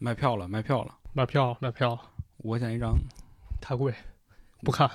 [0.00, 1.98] 卖票了，卖票了，卖票卖票，
[2.38, 2.96] 五块钱一张。
[3.60, 3.92] 太贵，
[4.62, 4.88] 不看。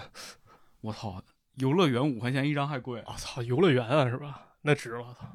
[0.79, 1.21] 我操，
[1.55, 3.03] 游乐园五块钱一张还贵。
[3.05, 4.39] 我操，游乐园啊，是吧？
[4.61, 5.27] 那值了，操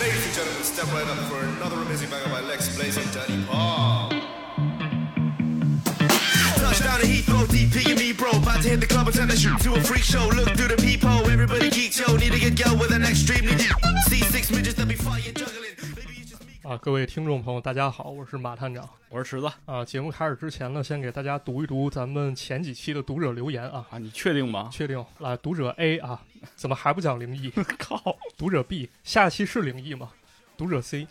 [0.00, 3.46] ！Ladies and gentlemen, step right up for another amazing banger by Lex Blaze and Danny
[3.46, 4.10] Paul.
[6.58, 8.30] Touchdown to Heathrow, DP and me, bro.
[8.30, 10.26] About to hit the club and turn the shoot to a freak show.
[10.26, 12.16] Look through the peephole, everybody geek, yo.
[12.16, 13.70] Need to get yo with an extremely deep.
[14.08, 15.76] See six midgets that be juggling.
[16.68, 19.82] 啊，各位听众朋友，大家好，我是马探长我是池子啊。
[19.82, 23.86] 节目开始之前呢，先给大家读一读咱们前几期的读者留言啊。
[23.88, 24.68] 啊，你确定吗？
[24.70, 26.22] 确定来，读者 A 啊，
[26.56, 27.48] 怎么还不讲灵异？
[27.78, 28.14] 靠！
[28.36, 30.10] 读者 B，下期是灵异吗？
[30.58, 31.08] 读者 C，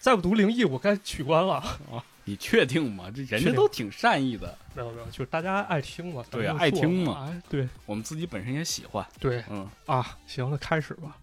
[0.00, 1.54] 再不读灵异，我该取关了。
[1.54, 3.08] 啊你确定吗？
[3.14, 9.06] 这人家都挺善意的，没有没有，就是大家爱听嘛，对爱听嘛哎，对我们自己本身也喜欢。
[9.20, 11.16] 对嗯，啊，行，那开始吧。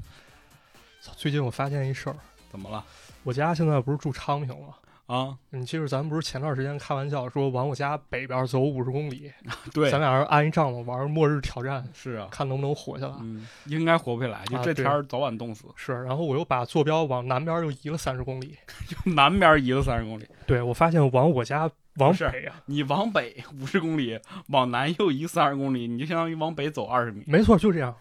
[1.17, 2.15] 最近我发现一事儿，
[2.49, 2.85] 怎么了？
[3.23, 4.75] 我家现在不是住昌平吗？
[5.05, 9.31] 啊，你记着，咱们不是前段时间开玩笑说往我家北边走五十公里，
[9.73, 13.13] 对咱，俩人安一帐篷玩末日挑战，是啊，看能不能活下来。
[13.19, 15.65] 嗯，应该活不下来，就这天儿早晚冻死。
[15.75, 18.57] 是，然后我又把坐标往南边又移了三十公里。
[18.88, 27.23] 就南边移了三十公里，对，我发现往我家往北啊，你往北五十公里，往南又移三十公里，你就相当于往北走二十米。
[27.27, 27.93] 没错，就这样，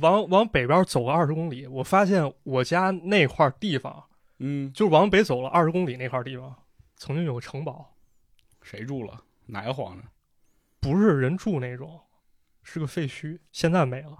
[0.00, 4.02] 往往北边走个二十公里，我发现我家那块地方，
[4.38, 6.54] 嗯，就往北走了二十公里那块地方，
[6.96, 7.94] 曾经有个城堡，
[8.62, 9.22] 谁住了？
[9.46, 10.04] 哪个皇上？
[10.80, 12.00] 不是人住那种，
[12.62, 14.18] 是个废墟，现在没了。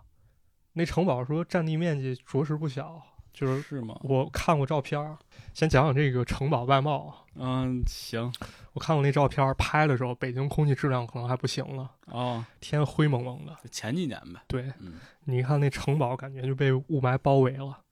[0.73, 3.99] 那城堡说占地面积着实不小，就是是吗？
[4.03, 5.19] 我看过照片儿，
[5.55, 7.17] 先讲讲这个城堡外貌啊。
[7.35, 8.33] 嗯，行
[8.73, 13.57] 我看过那照片儿，拍的时候北京空气质量可能还不行了，啊，天灰蒙蒙的。
[13.71, 14.41] 前几年呗。
[14.47, 14.95] 对嗯，
[15.25, 17.83] 你看那城堡，感觉就被雾霾包围了，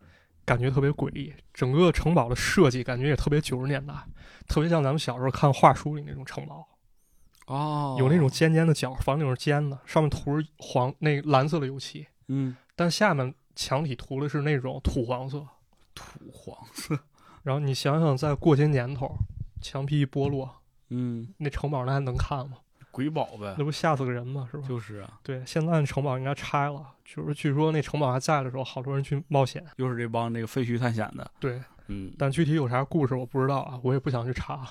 [0.44, 1.32] 感觉特别诡异。
[1.52, 3.94] 整个城堡的设计感觉也特别九十年代，
[4.46, 6.66] 特别像咱们小时候看画书里那种城堡，
[7.46, 15.46] 哦，有那种尖尖的角，房顶是尖的，上面涂着黄那蓝色的油漆，嗯但下面墙体涂的是那种土黄色。
[15.94, 16.98] 土黄色。
[17.44, 19.16] 然后你想想，在过些年头，
[19.60, 20.50] 墙皮一剥落，
[20.88, 22.56] 嗯，那城堡那还能看吗？
[22.94, 23.64] 鬼堡呗那。
[23.64, 24.48] 不吓死个人吗？
[24.50, 24.64] 是吧？
[24.68, 29.64] 就是啊，对，现在城堡应该拆了，就是据说那城堡还在的时候，好多人去冒险。
[29.76, 31.28] 又是这帮那个废墟探险的。
[31.40, 34.64] 对，嗯，但具体有啥故事我不知道啊，我也不想去查。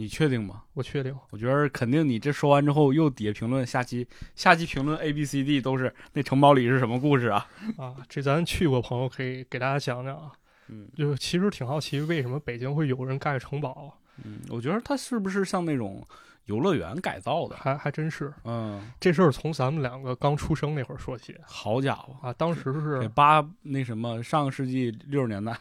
[0.00, 0.62] 你确定吗？
[0.74, 7.46] 我确定，我觉得肯定你这说完之后，又底下评论下期下期评论 A B C D 都是那城堡里是什么故事啊？
[7.78, 10.32] 啊，这咱去过朋友可以给大家讲讲啊。
[10.68, 13.92] 嗯就其实挺好奇，为什么北京会有人盖城堡？
[14.22, 16.06] 嗯，我觉得它是不是像那种
[16.48, 17.56] 游乐园改造的？
[17.56, 22.32] 还还真是嗯，这事儿从咱们两个刚出生那会儿说起好家伙，啊。
[22.32, 25.52] 当时是八那什么上个世纪六十年代，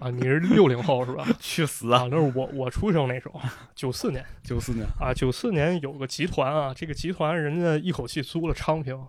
[0.00, 1.24] 啊，你是六零后是吧？
[1.38, 2.08] 去死啊，！
[2.10, 3.40] 那是我我出生那时候，
[3.74, 9.06] 九四年九四年，啊，九四年有个集团啊，这个集团人家一口气租了昌平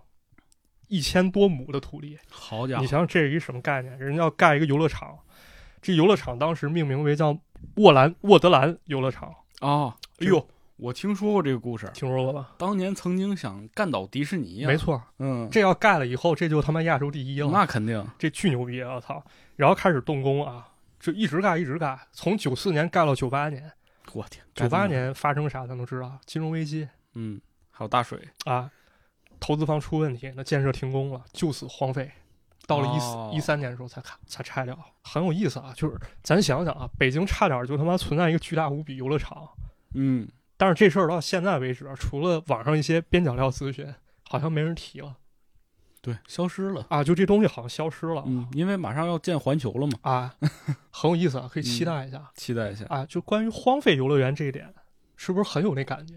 [0.86, 3.98] 一千多亩的土地，好家伙，你想想这是一什么概念？
[3.98, 5.18] 人家要盖一个游乐场，
[5.80, 7.36] 这游乐场当时命名为叫
[7.76, 10.46] 沃兰沃德兰游乐场，啊，哎呦，
[10.82, 12.54] 我听说过这个故事，听说过吧？
[12.58, 18.96] 当年曾经想干倒迪士尼呀、没，错，嗯，这要盖了以后，这就他妈亚洲第一了，那肯定，这巨牛逼啊！
[18.96, 19.24] 我操！
[19.54, 20.66] 然后开始动工啊，
[20.98, 23.70] 就一直盖一直盖，从九四年盖到九八年。
[24.12, 27.40] 我天，九八年发生啥咱都知道，金融危机嗯，
[27.70, 28.68] 还有大水，啊，
[29.38, 32.10] 投资方出问题，那建设停工了，就此荒废。
[32.66, 35.72] 到了一四哦一三年的时候才开才拆掉，很有意思啊！
[35.76, 39.48] 就是咱想想啊，北京差点就他妈存在一个巨大无比游乐场，
[39.94, 40.28] 嗯，
[40.62, 43.92] 但是这事儿到现在为止，除了网上一些边角料咨询，
[44.28, 45.16] 好像没人提了
[46.00, 50.36] 对，消失了，啊，就这东西好像消失了、嗯，因为马上要建环球了嘛，啊，
[50.92, 53.04] 很有意思啊，可以期嗯待一下、期待一下，啊。
[53.06, 54.72] 就关于荒废游乐园这一点，
[55.16, 56.14] 是不是很有那感觉，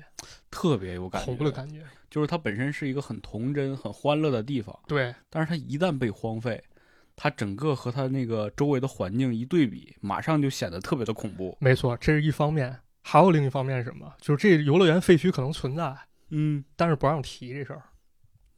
[0.51, 1.81] 特别有感觉，恐怖的感觉？
[2.11, 6.63] 就是它本身是一个很童真、很欢乐的地方，对，但是它一旦被荒废，
[7.15, 11.57] 它整个和它那个周围的环境一对比，马上就显得特别的恐怖。
[11.59, 14.11] 没错，这是一方面，还有另一方面是什么？
[14.19, 15.95] 就是这游乐园废墟可能存在，
[16.29, 17.83] 嗯，但是不让提这事儿，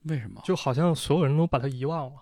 [0.04, 0.42] 为什么？
[0.46, 2.14] 就好像所有人都把它遗忘了。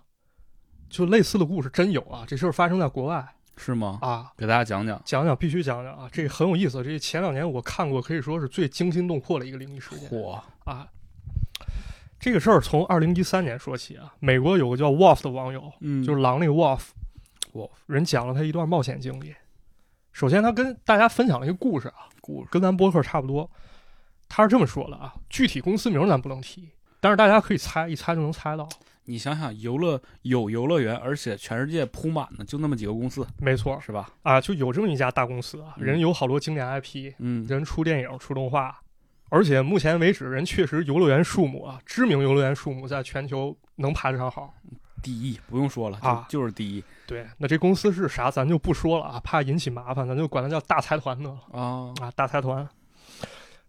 [0.89, 3.23] 就类似的故事真有啊，这事儿发生在国外
[3.57, 3.99] 是吗？
[4.01, 4.99] 啊，给大家讲讲。
[5.05, 6.83] 讲讲必须讲讲啊，这很有意思。
[6.83, 10.87] 这前两年我看过，可以说是最惊心动魄的一个灵异事件嚯，啊。
[12.19, 19.35] 这个事儿从二零一三年说起啊，美国有个叫 Wolf 的网友，嗯，就是狼那个 Wolf，Wolf 人讲了他一段冒险经历。
[20.15, 22.47] 首先，他跟大家分享了一个故事啊，故事。
[22.49, 23.51] 跟咱播客差不多。
[24.29, 26.69] 他是这么说的啊，具体公司名咱不能提，
[27.01, 28.65] 但是大家可以猜，一猜就能猜到。
[29.03, 34.09] 你想想，游乐有游乐园，而且全世界铺满的就那么几个公司，没错是吧？
[34.23, 38.79] 啊，就有这么一家大公司啊，嗯人有好多经典 IP，嗯，人出电影、出动画，
[39.27, 44.53] 而且目前为止，人确实游乐园数目啊，知名游乐园数目在全球能排得上号。
[45.05, 46.25] 第一不用说了，就啊。
[46.27, 46.83] 就是第一。
[47.05, 52.67] 对，那这公司是啥，咱就不说了啊，怕引起麻烦，咱就管它叫大财团得了啊，啊，大财团。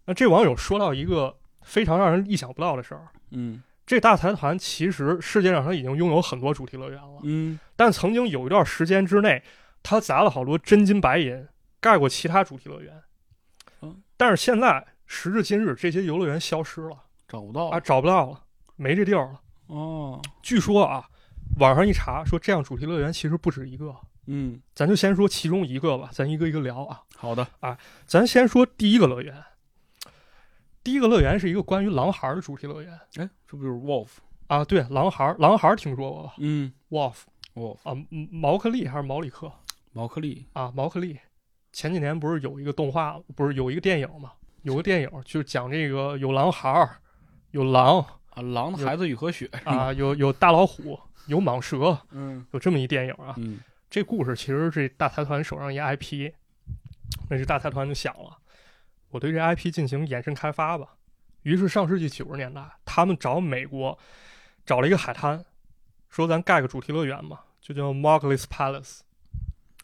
[0.05, 3.61] 那这网友说到一个非常让人意想不到的事儿，嗯。
[3.85, 7.59] 这大财团其实世界上它已经拥有很多主题乐园了，嗯。
[7.75, 9.43] 但曾经有一段时间之内，
[9.83, 11.47] 它砸了好多真金白银
[11.79, 13.03] 盖过其他主题乐园，
[13.81, 16.97] 嗯但是现在时至今日，这些游乐园消失了
[17.27, 18.41] 找不到啊，找不到了，
[18.75, 19.39] 没这地儿了。
[19.67, 21.05] 哦，据说啊，
[21.59, 23.95] 网上一查说这样主题乐园其实不止一个，
[24.27, 27.01] 嗯，咱就先说其中一个吧，咱一个一个聊啊。
[27.15, 29.43] 好的啊，咱先说第一个乐园，
[30.83, 34.09] 第一个乐园是一个关于狼孩儿的主题乐园哎，这不就是 Wolf？
[34.47, 39.51] 啊，对，狼孩儿，狼孩儿听说过吧嗯？Wolf，Wolf，啊，嗯毛克利还是毛里克
[39.91, 40.71] 毛克利，啊？
[40.75, 41.19] 毛克利，
[41.73, 44.31] 前几年不是有一个动画，不是有一个电影吗？
[44.61, 46.97] 有个电影就是讲这个有狼孩儿，
[47.51, 47.99] 有狼
[48.29, 53.35] 啊，狼的孩子与和雪，啊，有有大老虎，有蟒蛇，嗯有这么一电影啊。
[53.37, 53.59] 嗯
[53.89, 56.31] 这故事其实是大财团手上一 IP，
[57.29, 58.37] 那是大财团就想了，
[59.09, 60.95] 我对这 IP 进行延伸开发吧。
[61.43, 63.97] 于是上世纪九十年代，他们找美国
[64.65, 65.45] 找了一个海滩，
[66.09, 68.99] 说咱盖个主题乐园嘛，就叫 Mowgli's Palace，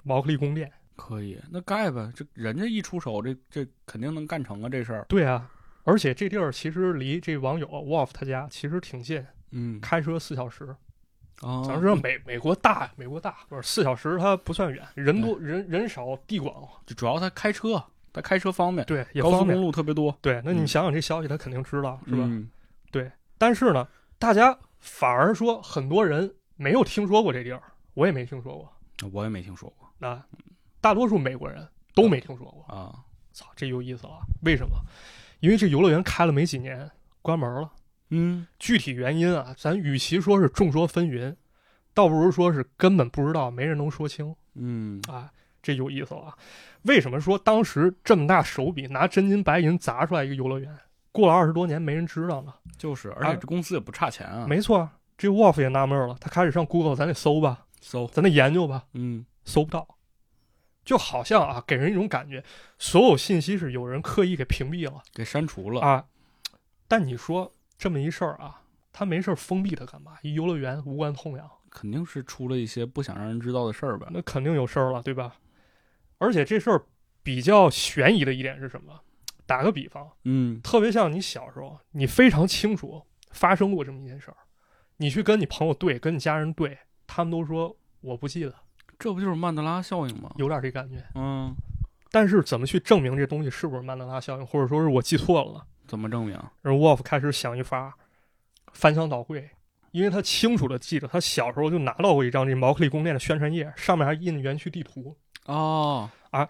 [0.03, 0.69] 毛克利宫殿。
[0.97, 5.49] 可以，那盖呗，这人家一出手，这这肯定能干成啊，这事儿，对啊，
[5.85, 10.75] 而且这地儿其实离这网友 Wolf 他家其实挺近，嗯，开车四小时。
[11.41, 16.53] 啊，咱知道美美国大，美国大，不是四小时它不算远，人多人人少地广，
[16.85, 17.83] 就主要它开车，
[18.13, 19.59] 它开车方便，对，高速公。
[19.59, 22.29] 路特别多，对，那你嗯想想这消息，他肯定知道，是吧？
[22.91, 23.87] 对但是呢，
[24.19, 27.61] 大家反而说很多人没有听说过这地儿，
[27.93, 28.71] 我也没听说过。
[29.11, 30.23] 我也没听说过那
[30.79, 32.63] 大多数美国人都没听说过。
[32.73, 32.95] 啊，
[33.33, 34.19] 操，这有意思了。
[34.43, 34.75] 为什么？
[35.41, 36.89] 因为这游乐园开了没几年，
[37.21, 37.69] 关门了。
[38.09, 41.35] 嗯具体原因啊，咱与其说是众说纷纭，
[41.93, 45.31] 倒不如说是根本不知道，没人能说清嗯啊。
[45.61, 46.37] 这有意思了。
[46.81, 50.77] 为什么说当时这么大手笔拿真金白银砸出来一个游乐园，
[51.13, 52.53] 过了二十多年没人知道呢？
[52.77, 59.87] 就是，而且这公司也不差钱啊，没错，这 Wolf 也纳闷了，他开始上 Google，咱得搜吧，搜，咱得研究吧，嗯搜不到，
[60.83, 62.43] 就好像啊，给人一种感觉，
[62.77, 66.03] 所有信息是有人刻意给屏蔽了给删除了，啊。
[66.89, 68.61] 但你说这么一事儿啊，
[68.91, 70.17] 他没事儿封闭它干嘛？
[70.21, 75.35] 一游乐园无关痛痒，肯定是出了一些不想让人知道的事儿呗，那肯定有事儿了，对吧？
[76.19, 76.85] 而且这事儿
[77.21, 79.01] 比较悬疑的一点是什么？
[79.45, 84.37] 打个比方，嗯特别像你小时候，你非常清楚发生过这么一件事儿，
[84.97, 88.55] 你去跟你朋友对，跟你家人对，他们都说我不记得，
[88.97, 90.31] 这不就是曼德拉效应吗？
[90.37, 91.03] 有点这感觉。
[91.15, 91.53] 嗯，
[92.09, 95.61] 但是怎么去证明这东西是不是曼德拉效应，或者说是我记错了呢？
[95.87, 96.37] 怎么证明？
[96.61, 97.95] 然后 Wolf 开始想一法，
[98.73, 99.49] 翻箱倒柜，
[99.91, 105.15] 因为他清楚的记得他小时候就拿到过一张这毛克利宫殿的宣传页，上面还印园区地图。
[105.45, 106.47] 哦啊，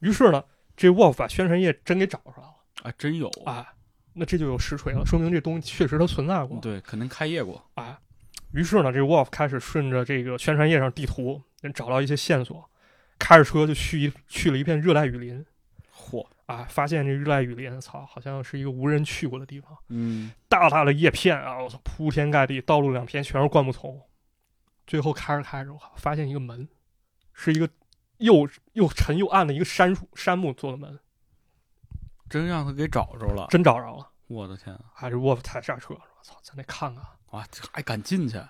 [0.00, 0.44] 于是呢，
[0.76, 3.66] 这 Wolf 把宣传页真给找出来了啊，真有，啊，
[4.12, 6.60] 那这就有实锤了，说明这东西确实它存在过。
[6.60, 7.98] 对，可能开业过，啊。
[8.52, 11.42] 于是呢，这 Wolf 开始顺着这个宣传页上地图
[11.74, 12.70] 找到一些线索，
[13.18, 15.44] 开着车就去一去了一片热带雨林
[16.08, 24.00] 嚯，啊，发现这热带雨林，操，好像是一个无人去过的地方，嗯大大的叶片啊，我操，铺天盖地，道路两边全是灌木丛。
[24.86, 26.66] 最后开着开着，我靠，发现一个门，
[27.34, 27.68] 是一个
[28.16, 30.98] 又又沉又暗的一个杉树杉木做的门，
[32.30, 34.10] 真让他给找着了，真找着了。
[34.28, 37.04] 我的天啊，啊，这 Wolf 踩刹车，我操，咱得看看。
[37.32, 38.40] 哇，这还敢进去？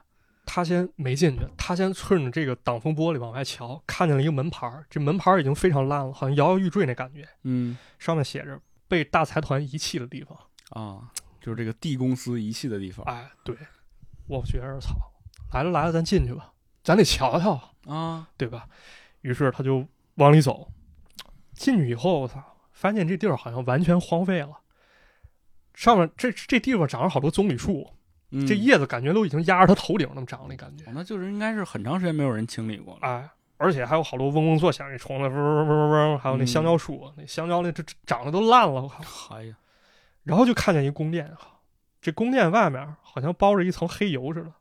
[0.50, 10.38] 他先没进去，他先顺着这个挡风玻璃往外瞧，看见了一个门牌儿，这门牌儿已经非常烂了，好像摇摇欲坠那感觉，嗯上面写着“被大财团遗弃的地方
[10.70, 12.90] 啊，就是这个 D 公司遗弃的地”。
[12.90, 13.54] 方哎，对，
[14.26, 14.94] 我觉着操，
[15.52, 18.66] 来了来了，咱进去吧，咱得瞧瞧，啊，对吧？
[19.20, 20.72] 于是他就往里走，
[21.52, 24.60] 进去以后，我操，发现这地儿好像完全荒废了，
[25.74, 27.97] 上面这这地方长了好多棕榈树，
[28.30, 30.84] 嗯这叶子感觉都已经压着他头顶那么长那感觉。
[30.84, 33.00] 哦那就是应该是很长时间没有人清理过了。
[33.02, 39.36] 哎，而且还有好多嗡嗡作响，那虫子嗡嗡嗡嗡嗡，还有那嗯香蕉树，那香蕉那这这长得都烂了，我靠！
[39.36, 39.56] 哎呀，
[40.24, 41.32] 然后就看见一宫殿，
[42.00, 44.52] 这宫殿外面好像包着一层黑油似的，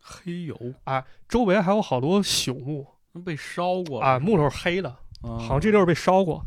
[0.00, 2.86] 黑油哎周围还有好多朽木
[3.24, 4.90] 被烧过啊，木头是黑的，
[5.22, 6.44] 啊好像这地儿被烧过。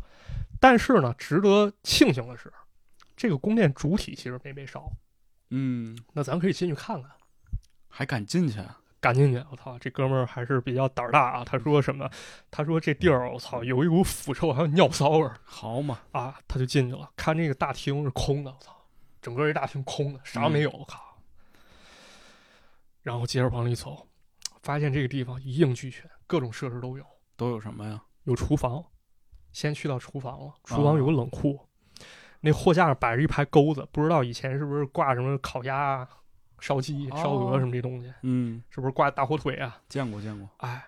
[0.60, 2.52] 但是呢，值得庆幸的是，
[3.16, 4.90] 这个宫殿主体其实没被烧。
[5.50, 7.10] 嗯，那咱可以进去看看。
[7.88, 8.80] 还敢进去啊？
[9.00, 9.44] 赶进去！
[9.50, 11.44] 我操，这哥们儿还是比较胆儿大啊。
[11.44, 12.10] 他说什么？
[12.50, 16.40] 他说这地儿，我操，有一股腐臭，还有尿骚味儿好嘛，啊！
[16.48, 18.74] 他就进去了，看这个大厅是空的，我操，
[19.20, 21.22] 整个一大厅空的，啥没有，我靠。
[23.02, 24.08] 然后接着往里走，
[24.62, 27.04] 发现这个地方一应俱全，各种设施都有。
[27.36, 28.02] 都有什么呀？
[28.22, 28.82] 有厨房，
[29.52, 30.54] 先去到厨房了。
[30.64, 31.60] 厨房有个冷库，
[32.44, 36.08] 那货架上摆着一排钩子，不知道以前是不是挂什么烤鸭啊、
[36.60, 39.80] 烧鸡、哦烧鹅什么这东西，嗯，是不是挂大火腿啊？
[39.88, 40.46] 见过见过。
[40.58, 40.84] 哎，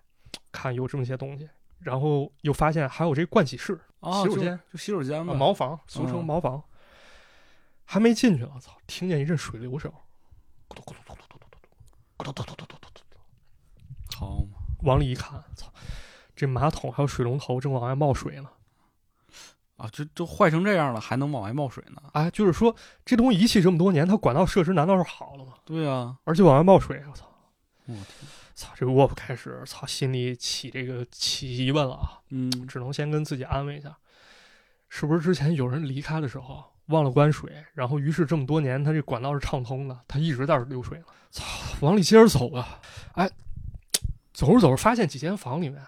[0.53, 1.49] 看有这么些东西，
[1.79, 5.25] 然后又发现还有这盥洗室、啊，洗手间、就洗手间。
[5.25, 6.63] 茅房，俗称嗯茅房。
[7.87, 8.77] 还没进去呢，操！
[8.87, 9.91] 听见一阵水流声，
[10.69, 11.47] 咕嘟咕嘟咕嘟咕嘟
[12.19, 15.73] 咕嘟咕嘟咕嘟咕嘟咕嘟咕嘟，好嘛，往里一看，操！
[16.35, 18.51] 这马桶还有水龙头正往外冒水呢。
[19.77, 22.03] 啊，这都坏成这样了，还能往外冒水呢？
[22.13, 25.53] 哎，就是说这东西遗弃这么多年，它管道设施难道是好了吗？
[25.65, 27.27] 对啊，而且往外冒水，我操！
[27.87, 28.07] 我天，
[28.55, 33.97] 操，这个沃夫开始操心里起这个起疑问了啊，嗯，只能先跟自己安慰一下，
[34.89, 41.05] 是不是之前有人离开的时候忘了关水，然后于是这么多年它这管道是畅通的，它一直在这儿流水呢。
[41.31, 41.45] 操，
[41.81, 42.81] 往里接着走啊，
[43.13, 43.31] 哎，
[44.33, 45.81] 走着走着发现几间房里面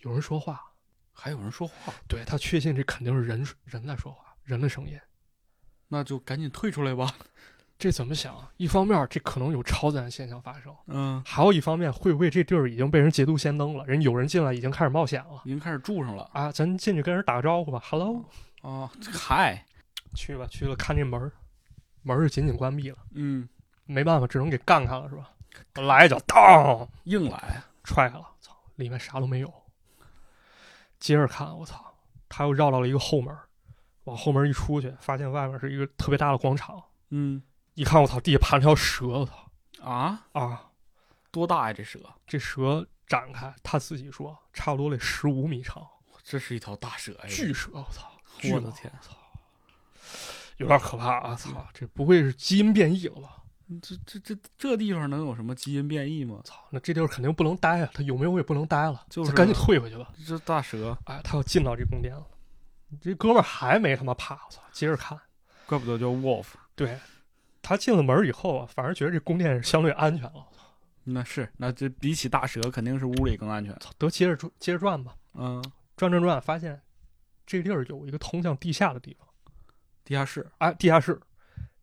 [0.00, 0.69] 有人说话，
[1.22, 4.98] 还有人说话，对他确信这肯定是人人在说话，人的声音。
[5.88, 7.12] 那就赶紧退出来吧。
[7.76, 8.50] 这怎么想啊？
[8.56, 13.84] 一方面这可能有超自然现象发生，嗯，还有一方面会不会这地儿已经被人捷足先登了？
[13.86, 16.50] 人有人进来已经开始冒险了已经开始住上了啊！
[16.52, 18.24] 咱进去跟人打个招呼吧，Hello，
[18.62, 18.90] 啊。
[19.12, 19.64] 嗨，
[20.14, 21.32] 去吧去了，看这门儿，
[22.02, 23.46] 门儿是紧紧关闭了，嗯，
[23.84, 25.30] 没办法，只能给干开了是吧？
[25.82, 29.52] 来一脚，当硬来，踹开了，操，里面啥都没有。
[31.00, 31.94] 接着看，我操，
[32.28, 33.36] 他又绕到了一个后门，
[34.04, 36.80] 往后门一出去，发现外面是一个特别大的广场。
[37.08, 37.42] 嗯
[37.74, 39.50] 一看，我操，地下盘了条蛇，我操
[39.82, 40.70] 啊，啊！
[41.30, 41.72] 多大呀？
[41.72, 45.86] 这蛇，这蛇展开，他自己说差不多得十五米长，
[46.22, 47.26] 这是一条大蛇呀！
[47.26, 48.12] 巨蛇，我操，
[48.52, 49.16] 我的天，操
[50.58, 51.34] 有点可怕啊！
[51.34, 53.39] 操，这不会是基因变异了吧？
[53.78, 56.40] 这这这这地方能有什么基因变异吗？
[56.44, 57.90] 操，那这地方肯定不能待啊！
[57.94, 60.12] 他有没有也不能待了，就是赶紧啊退回去吧。
[60.26, 62.26] 这大蛇，哎，他要进到这宫殿了，
[63.00, 64.60] 这哥们儿还没他妈怕，我操！
[64.72, 65.18] 接着看，
[65.66, 66.46] 怪不得叫 wolf。
[66.74, 66.98] 对
[67.62, 70.46] 他进了门儿以后啊，反而觉得这宫殿是相对安全了。
[71.04, 73.72] 那是，那这比起大蛇，肯定是屋里更安全。
[73.78, 75.62] 操，得接着转接着转吧，嗯，
[75.96, 76.80] 转转转，发现
[77.46, 79.28] 这地儿有一个通向地下的地方，
[80.04, 81.20] 地下室哎，地下室。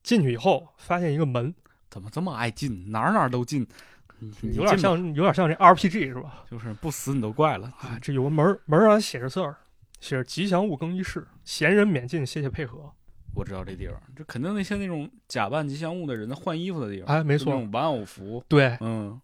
[0.03, 1.53] 进去以后，发现一个门，
[1.89, 2.91] 怎么这么爱进？
[2.91, 3.65] 哪儿哪儿都进，
[4.41, 6.43] 有点，像有点像这 RPG 是吧？
[6.49, 7.71] 就是不死你都怪了。
[7.81, 9.55] 哎，这有个门，门儿上写着字儿，
[9.99, 12.91] 写着“吉祥物更衣室，闲人免进，谢谢配合
[13.33, 17.01] 我知道这地方，这肯定那些那种假扮吉祥物的人换衣服的地”。
[17.03, 18.43] 方，哎，没错，就那种玩偶服。
[18.47, 19.19] 对，嗯，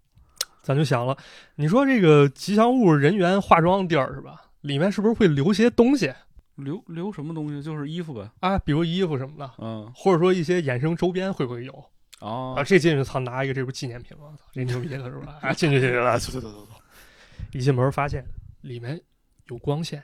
[0.61, 1.17] 咱就想了，
[1.55, 4.41] 你说这个吉祥物人员化妆地儿是吧？
[4.61, 6.13] 里面是不是会留些东西
[6.55, 7.61] 留留什么东西？
[7.61, 8.29] 就是衣服呗。
[8.39, 8.57] 啊？
[8.59, 11.85] 比如衣服什么的，嗯，或者说一些衍生周边会不会有
[12.19, 14.33] 哦啊？，这进去操，拿一个这不是纪念品吗？
[14.37, 15.39] 操，这牛逼了是吧？
[15.43, 16.71] 啊，进去进去了， 走走走走走。
[17.51, 18.25] 一进门发现
[18.61, 18.99] 里面
[19.47, 20.03] 有光线，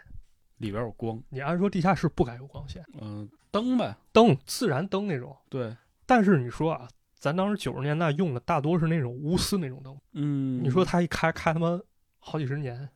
[0.57, 1.21] 里边有光。
[1.29, 3.95] 你按说地下室不该有光线，嗯，灯呗。
[4.11, 5.35] 灯自然灯那种。
[5.49, 5.75] 对，
[6.05, 11.79] 但是你说啊，咱当时九十年代用的大多是那种钨丝那种灯，嗯，你说它一开开他妈
[12.19, 12.89] 好几十年，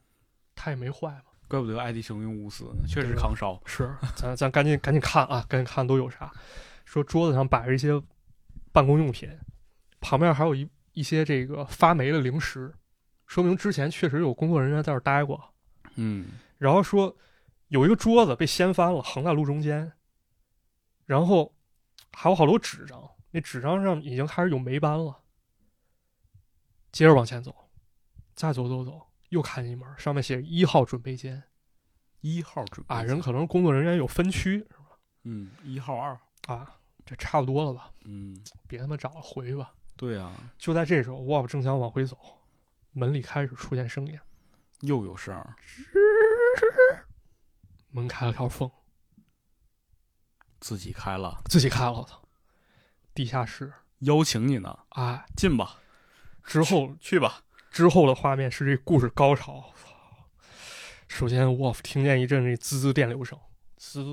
[0.54, 1.24] 它也没坏嘛。
[1.48, 3.60] 怪不得爱迪生用钨丝呢，确实对吧抗烧。
[3.66, 6.32] 是，咱咱赶紧赶紧看啊，赶紧看都有啥。
[6.86, 8.00] 说桌子上摆着一些
[8.74, 9.30] 办公用品，
[10.02, 12.74] 旁边还有一一些这个发霉的零食，
[13.28, 15.54] 说明之前确实有工作人员在这儿待过。
[15.96, 17.16] 嗯，然后说
[17.68, 19.94] 有一个桌子被掀翻了，横在路中间，
[21.06, 21.56] 然后
[22.12, 25.22] 还有好多纸张，那纸张上已经开始有霉斑了。
[26.92, 27.70] 接着往前走，
[28.34, 31.44] 再走走走，又看见一门，上面写着一号准备间
[32.22, 34.66] 一号准备啊，人可能工作人员有分区
[35.24, 36.20] 嗯，一号二。
[36.48, 36.76] 啊，
[37.06, 37.92] 这差不多了吧？
[38.06, 39.74] 嗯，别他妈找了，回去吧。
[39.96, 42.18] 对啊，就在这时候，沃夫正想往回走，
[42.92, 44.20] 门里开始出现声音，
[44.82, 45.56] 又有声儿，
[47.92, 48.70] 门开了条缝，
[50.60, 52.22] 自己开了，自己开了，我操！
[53.14, 55.80] 地下室，邀请你呢，哎，进吧，
[56.44, 57.44] 之后去吧。
[57.70, 59.74] 之后的画面是这故事高潮。
[61.08, 63.40] 首先，沃夫听见一阵这滋滋电流声，
[63.78, 64.04] 滋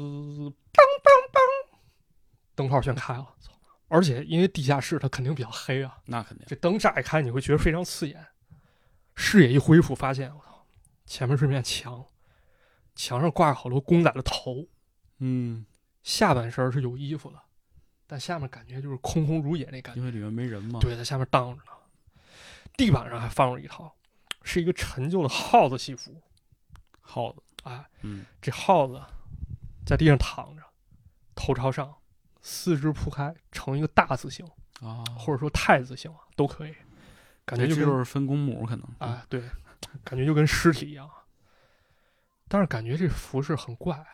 [2.60, 3.26] 灯泡全开了。
[3.40, 3.52] 操
[3.88, 6.46] 而且因为地下室它肯定比较黑啊，那肯定。
[6.46, 8.26] 这灯乍一开，你会觉得非常刺眼。
[9.16, 10.66] 视野一恢复，发现我操，
[11.06, 12.04] 前面是面墙，
[12.94, 14.68] 墙上挂着好多公仔的头，
[15.18, 15.66] 嗯，
[16.02, 17.38] 下半身是有衣服的，
[18.06, 20.00] 但下面感觉就是空空如也那感觉。
[20.00, 21.72] 因为里面没人嘛。，对，在下面荡着呢。
[22.76, 23.92] 地板上还放着一套，
[24.42, 26.22] 是一个陈旧的耗子戏服。
[27.00, 29.02] 耗子，哎，嗯，这耗子
[29.84, 30.62] 在地上躺着，
[31.34, 31.92] 头朝上，
[32.42, 34.46] 四肢铺开，成一个大字形，
[34.80, 36.74] 啊，或者说太字形都可以。
[37.44, 39.42] 感觉就就是分公母可能，啊，对，
[40.04, 41.10] 感觉就跟尸体一样。
[42.46, 44.06] 但是感觉这服饰很怪啊，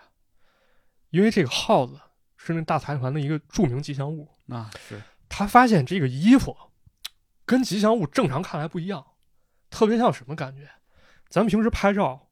[1.11, 2.01] 因为这个耗子
[2.37, 4.29] 是那大财团的一个著名吉祥物。
[4.47, 6.57] 那是，他发现这个衣服
[7.45, 9.05] 跟吉祥物正常看来不一样，
[9.71, 10.69] 特别像什么感觉？
[11.29, 12.29] 咱们平时拍照，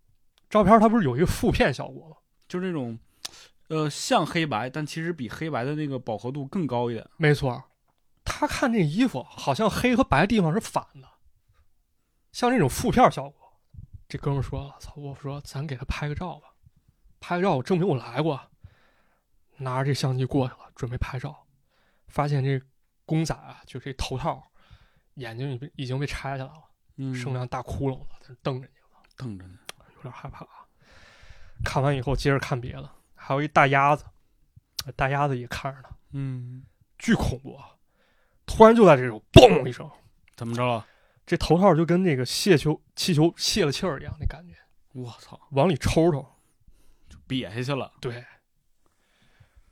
[0.48, 2.16] 照片它不是有一个负片效果吗？
[2.48, 2.98] 就是那种，
[3.68, 7.08] 呃，像黑白，但其实比黑白的那个饱和度更高一点。
[7.16, 7.64] 没错，
[8.24, 11.08] 他看这衣服好像黑和白地方是反的，
[12.32, 13.60] 像这种负片效果。
[14.06, 16.48] 这哥们儿说：“操，我说咱给他拍个照吧，
[17.20, 18.40] 拍个照我证明我来过。”
[19.56, 21.46] 拿着这相机过去了，准备拍照，
[22.08, 22.60] 发现这
[23.06, 24.42] 公仔啊，就这头套，
[25.14, 26.62] 眼睛已经已经被拆下来了，
[26.96, 29.56] 嗯，剩两大窟窿了，在那瞪着你了，瞪着你。
[29.96, 30.46] 有点害怕。
[31.64, 32.90] 看完以后，接着看别的，
[33.26, 34.04] 还有一大鸭子，
[34.94, 36.62] 大鸭子也看着呢，嗯，
[36.98, 37.70] 巨恐怖啊！
[38.44, 39.90] 突然就在这种嘣一声，
[40.36, 40.86] 怎么着了？
[41.24, 44.54] 这头套就跟那个泄球气球泄了气儿一样，那感觉
[44.92, 46.26] 我操，往里抽抽。
[47.08, 48.22] 就瘪下去了，对，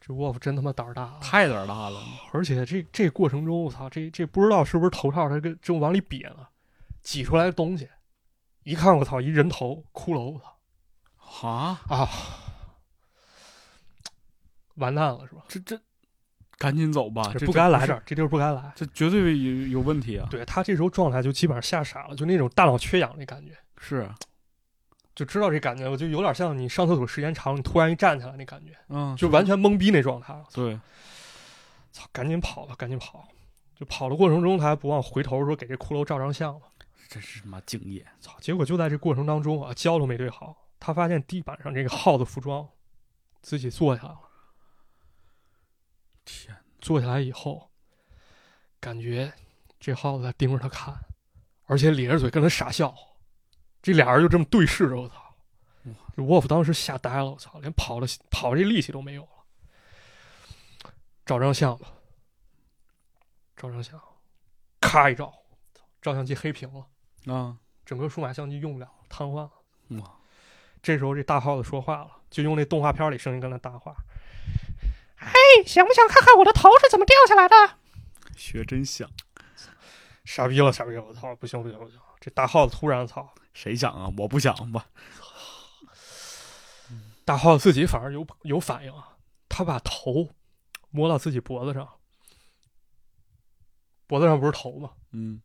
[0.00, 1.18] 这沃夫真他妈胆儿大啊！
[1.21, 2.00] 太胆儿大了。
[2.32, 6.49] 而且这这过程中，我操，这这不知道是不是头套它跟正往里瘪呢，
[7.02, 7.90] 挤出来的东西，
[8.62, 12.09] 一看我操，一人头骷髅，我操啊，啊，
[14.76, 15.43] 完蛋了是吧？
[15.49, 15.81] 这这，
[16.59, 18.73] 赶紧走吧，这这不该来这这儿，这地儿不该来。
[18.75, 20.26] 这绝对有有问题啊！
[20.31, 24.09] 对他这时候状态就基本上吓傻了，就那种大脑缺氧那感觉，是，
[25.14, 30.35] 就知道这感觉，我就有点像你上厕所时间长，你突然一站起来那感觉，嗯，就完全懵逼那状态。
[30.52, 30.79] 对，
[31.91, 33.29] 操，赶紧跑吧，赶紧跑！
[33.75, 36.61] 就跑的过程中，他还不忘回头说给这骷髅照张相了。
[37.09, 38.07] 这是他妈敬业。
[38.21, 38.33] 操！
[38.41, 42.67] 结果就在这过程当中啊，胶都没对好，他发现地板上这个耗子服装，
[43.43, 44.19] 自己坐下了。
[46.25, 47.70] 天，坐下来以后，
[48.81, 49.33] 感觉
[49.79, 50.94] 这耗子在盯着他看，
[51.66, 52.94] 而且咧着嘴跟他傻笑。
[53.81, 55.14] 这俩人就这么对视着，我操！
[55.85, 60.90] 哇这沃夫当时吓呆了，我操，连跑的跑这力气都没有了。
[61.27, 61.88] 照张相吧，
[63.57, 64.01] 照张相，
[64.81, 65.33] 咔一照，
[66.01, 69.51] 照相机黑屏了，啊，整个数码相机用不了，瘫痪了。
[70.01, 70.16] 哇，
[70.81, 73.96] 这时候这大耗子说话了，就用那动画片里声音跟他搭话
[75.24, 77.54] ：“哎，想不想看看我的头是怎么掉下来的？”
[78.37, 79.08] 学真像，
[80.24, 81.02] 傻逼了，傻逼了！
[81.02, 81.98] 我操，不行不行不行！
[82.20, 84.12] 这大耗子突然操，谁想啊？
[84.18, 84.87] 我不想吧？
[87.24, 89.16] 大耗子自己反而有有反应啊，
[89.48, 90.28] 他把头
[90.90, 91.88] 摸到自己脖子上，
[94.06, 94.90] 脖子上不是头吗？
[95.12, 95.40] 嗯，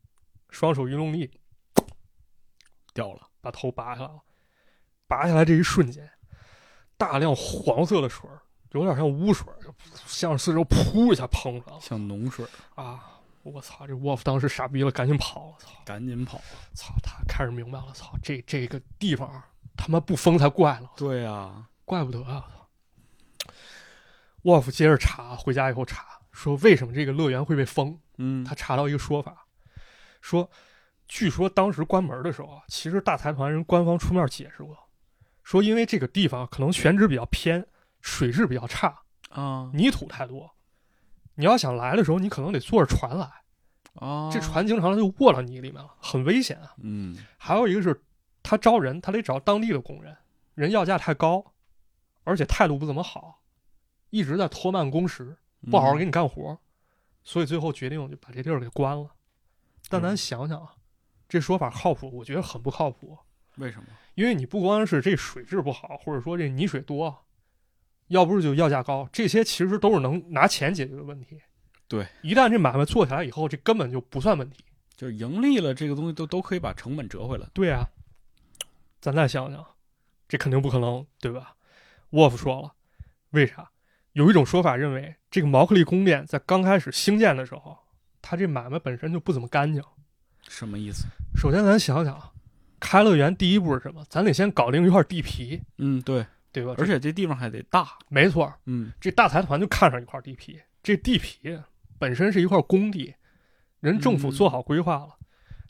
[0.50, 1.40] 双手一用力，
[2.94, 3.28] 掉了。
[3.40, 4.22] 把头拔下来了。
[5.08, 6.12] 拔下来这一瞬间，
[6.98, 9.74] 大量黄色的水儿，有点像污水儿，
[10.06, 13.14] 向四周噗一下喷出来了像脓水，啊！
[13.44, 15.56] 我操，这沃夫当时傻逼了，赶紧跑！
[15.58, 16.38] 操赶紧跑！
[16.74, 19.42] 操，他开始明白了，操，这这个地方
[19.78, 22.46] 他妈不封才怪了，对啊，怪不得啊！
[24.42, 27.98] 沃夫接着查，回家以后查，说为什么这个乐园会被封？
[28.18, 29.46] 嗯，他查到一个说法，
[30.20, 30.50] 说，
[31.08, 34.78] 据说当时关门的时候啊，其实大财团人官方出面解释过，
[35.44, 37.66] 说因为这个地方可能选址比较偏，
[38.08, 40.50] 水质比较差，啊泥土太多，
[41.36, 43.30] 你要想来的时候，你可能得坐着船来，
[43.96, 46.74] 啊，这船经常就卧到泥里面了，很危险啊。
[46.78, 48.02] 嗯，还有一个是，
[48.42, 50.16] 他招人，他得找当地的工人，
[50.56, 51.54] 人要价太高，
[52.24, 53.42] 而且态度不怎么好，
[54.10, 55.38] 一直在拖慢工时，
[55.70, 56.58] 不好好给你干活，
[57.26, 59.12] 所以最后决定就把这地儿给关了。
[59.90, 60.76] 但咱嗯想想啊，
[61.28, 62.10] 这说法靠谱？
[62.18, 63.18] 我觉得很不靠谱，
[63.58, 63.88] 为什么？
[64.16, 67.26] 因为你不光是这水质不好，或者说这泥水多，
[68.08, 71.38] 要不是就要价高，这些其实都是能拿钱解决的问题。
[71.88, 74.64] 对，一旦这买卖做起来以后，这根本就不算问题。
[74.96, 77.48] 就是盈利了，这个东西都都可以把成本折回来。
[77.54, 77.88] 对啊，
[79.00, 79.64] 咱再想想，
[80.28, 81.56] 这肯定不可能，对吧？
[82.10, 82.74] 沃夫说了，
[83.30, 83.70] 为啥？
[84.14, 87.78] 有一种说法认为，这个毛克利宫殿在刚开始兴建的时候，
[88.22, 89.84] 它这买卖本身就不怎么干净。
[90.50, 91.06] 什么意思？
[91.36, 92.32] 首先，咱想想，
[92.80, 94.04] 开乐园第一步是什么？
[94.10, 96.26] 咱得先搞定一块地皮，嗯，对，
[96.62, 96.76] 对吧？
[96.78, 97.88] 而且这地方还得大。
[98.10, 101.60] 没错，嗯这大财团就看上一块地皮，这地皮
[102.00, 103.14] 本身是一块工地，
[103.80, 105.16] 人政府嗯做好规划了，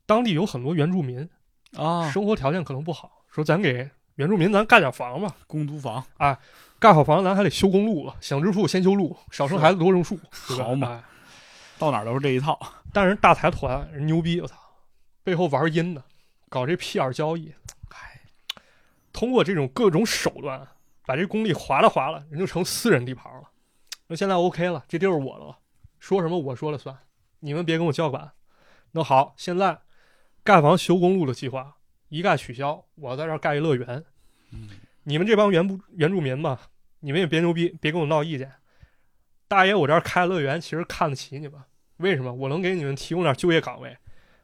[0.05, 1.27] 当地有很多原住民，
[1.75, 6.03] 啊，生活条件可能不好，说咱给原住民咱盖点房吧，公租房
[6.79, 11.03] 盖好房咱还得修公路了，想致富先修路，少生孩子多种树，对吧好嘛哎
[11.79, 12.59] 到哪儿都是这一套。
[12.91, 14.55] 但是大财团人牛逼，我操，
[15.23, 16.03] 背后玩阴的，
[16.49, 17.53] 搞这 PR 交易，
[17.89, 18.19] 嗨，
[19.13, 20.67] 通过这种各种手段，
[21.07, 23.49] 把这工地划了划了，人就成私人地盘了。
[24.07, 25.57] 那现在 OK 了，这地儿是我的了，
[25.99, 26.97] 说什么我说了算，
[27.39, 28.33] 你们别跟我叫板。
[28.91, 29.79] 那好，现在
[30.43, 31.77] 盖房修公路的计划
[32.09, 34.03] 一概取消，我在这儿盖一乐园。
[34.51, 34.69] 嗯
[35.03, 38.51] 你们这帮原不原住民吧，你们也别牛逼，别跟我闹意见。
[39.47, 41.61] 大爷，我这儿开乐园，其实看得起你们。
[41.95, 42.33] 为什么？
[42.33, 43.97] 我能给你们提供点就业岗位。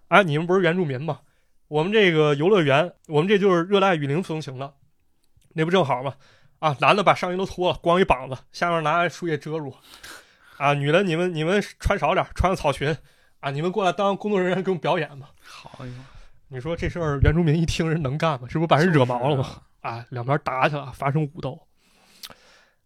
[0.08, 1.20] 哎，你们不是原住民吗？
[1.68, 4.76] 我们这个游乐园，我们这就是热带雨林风情的，
[5.54, 6.16] 那不正好吗？
[6.64, 9.76] 啊，男的把上衣都脱了，光一膀子，下面拿树叶遮住。
[10.56, 12.96] 啊，女的你们你们穿少点，穿个草裙。
[13.42, 15.30] 啊，你们过来当工作人员给我们表演吧。
[15.44, 15.92] 好呀，
[16.48, 18.48] 你说这事儿原住民一听人能干吗？
[18.50, 19.62] 这不把人惹毛了吗？
[19.82, 19.92] 啊？
[19.92, 21.68] 啊，两边打起来，发生武斗。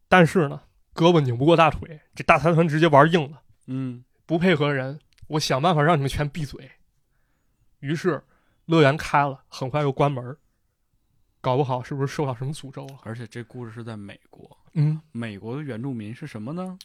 [0.10, 0.60] 但是呢，
[0.96, 6.72] 胳膊拧不过大腿，这大财团直接玩硬了，嗯，不配合人，我想办法让你们全闭嘴。
[7.82, 8.24] 于是，
[8.66, 10.40] 乐园开了，很快又关门儿，
[11.48, 13.00] 搞不好是不是受到什么诅咒了？
[13.04, 16.78] 而且这故事是在美国，嗯，美国的原住民是什么呢？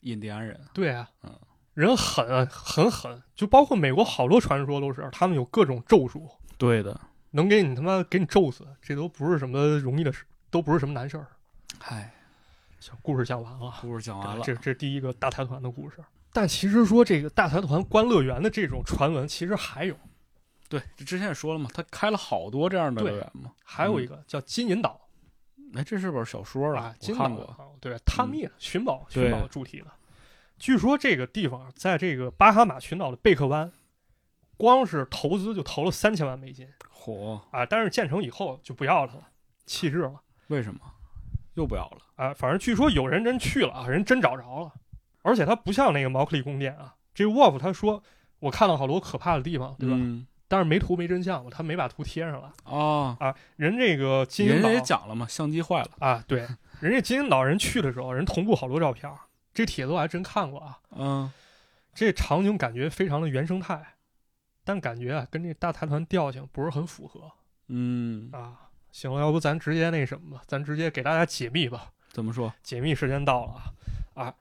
[0.00, 0.60] 印第安人。
[0.74, 1.34] 对啊，嗯
[1.72, 11.26] 人狠啊，很狠，就包括美国好多传说都是，他们有各种咒术，对的，能给你他妈给你咒死，这都不是什么容易的事，都不是什么难事儿。
[11.80, 12.12] 嗨，
[12.78, 13.72] 小，故事讲完了。
[13.80, 14.44] 故事讲完了。
[14.44, 16.04] 这这第一个大财团的故事。
[16.34, 19.96] 但其实说这个大财团关乐园的这种传闻，其实还有
[20.72, 23.52] 对，这之前也说了嘛，他开了好多这样的对乐园嘛。
[23.62, 24.98] 还有一个叫金银岛
[25.74, 27.44] 哎，这是本小说啊，我金岛看过。
[27.44, 29.86] 啊对，探秘寻宝寻宝主题的。
[30.58, 33.70] 据说这个地方在这个巴哈马群岛的贝克湾，
[34.56, 37.66] 光是投资就投了三千万美金嚯，啊！
[37.66, 39.28] 但是建成以后就不要它了，
[39.66, 40.80] 弃置了为什么
[41.54, 41.98] 又不要了？
[42.14, 42.32] 啊！
[42.32, 44.72] 反正据说有人真去了啊，人真找着了，
[45.22, 48.02] 而且它不像那个毛克利宫殿啊，这沃夫他说
[48.38, 49.96] 我看到好多可怕的地方，对吧？
[49.98, 53.34] 嗯但是没图没真相嘛，他没把图贴上来啊，啊。
[53.56, 55.88] 人这个金银岛人也讲了嘛，相机坏了。
[55.98, 56.46] 啊，对，
[56.78, 59.16] 人家金银岛人去的时候，人同步好多照片儿，
[59.54, 60.78] 这帖子我还真看过啊。
[60.90, 61.32] 嗯，
[61.94, 63.94] 这场景感觉非常的原生态，
[64.62, 67.32] 但感觉啊跟这大财团调性不是很符合
[67.68, 68.68] 嗯，啊。
[68.90, 71.92] 行了，要不咱直接那什么吧，咱直接给大家解密吧。
[72.10, 72.52] 怎么说？
[72.62, 74.34] 解密时间到了啊啊！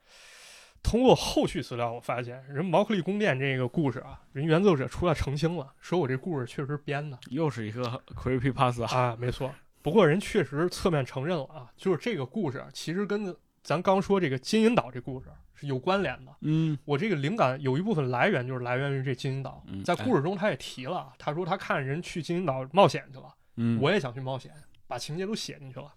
[0.84, 7.17] 通过后续资料，我发现人毛克利宫殿这个故事啊，人原作者出来澄清了，说我这故事确实编的。
[7.30, 7.84] 又是一个
[8.15, 8.86] creepy pasta。
[8.94, 9.54] 啊，没错。
[9.82, 16.32] 不过人确实侧面承认了啊，就是这个故事其实跟咱刚说这个金银岛这故事是有关联的。
[16.41, 24.52] 嗯我这个灵感有一部分来源就是来源于这金银岛嗯，在故事中他也提了啊，他说他看人去金银岛冒险去了，嗯，我也想去冒险，
[24.88, 25.94] 把情节都写进去了。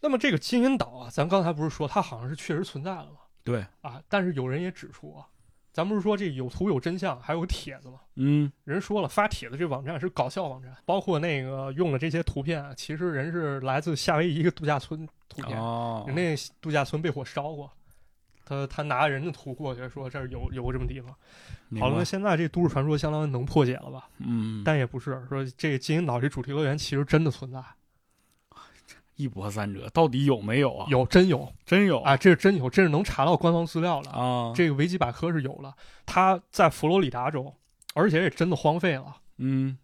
[0.00, 3.19] 那么这个金银岛啊，咱刚才不是说它好像是确实存在了吗？
[3.42, 5.26] 对，啊，但是有人也指出啊，
[5.72, 8.00] 咱不是说这有图有真相，还有帖子吗？
[8.16, 17.70] 嗯人说了，发帖子这网站是搞笑网站，包括那个用的这些图片啊，其实人是来自夏威夷一个度假村图片，哦，人那度假村被火烧过，
[18.44, 21.14] 他他拿人的图过去说这儿有有个这么地方。
[21.78, 24.08] 好了，那现在这都市传说相当于能破解了吧？
[24.18, 27.62] 嗯，但也不是说这个金银岛这主题乐园其实真的存在，
[29.20, 34.10] 一波三折，到底有没有啊？，有真有真有啊，这是真有，这是能查到官方资料了。
[34.10, 34.52] 啊！
[34.54, 35.74] 这个维基百科是有了，
[36.06, 37.54] 它在佛罗里达州，
[37.94, 39.16] 而且也真的荒废了。
[39.38, 39.76] 嗯，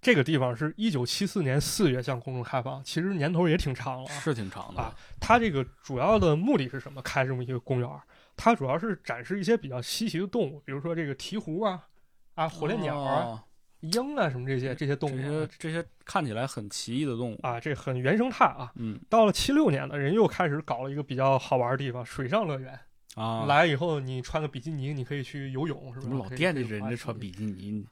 [0.00, 4.18] 这个地方是一九七四年四月向公众开放，其实年头也挺长了啊。
[4.20, 7.02] 是挺长的啊它这个主要的目的是什么？
[7.02, 7.88] 开这么一个公园，
[8.36, 11.86] 它主要是展示一些比较稀奇的动物，比如说这个鹈鹕啊、
[12.34, 13.40] 啊火烈鸟啊、哦
[13.80, 18.70] 鹰啊什么这些这些动物这些看起来很奇异的动物，啊，这很原生态啊。
[18.76, 22.78] 嗯到了七六年呢，人又开始搞了一个比较好玩的地方——水上乐园。
[23.16, 26.02] 啊，来以后，你穿个比基尼，你可以去游泳，是吧？
[26.02, 27.84] 怎么老惦记人家穿比基尼？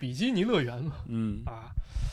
[0.00, 1.70] 比基尼乐园嘛嗯，啊。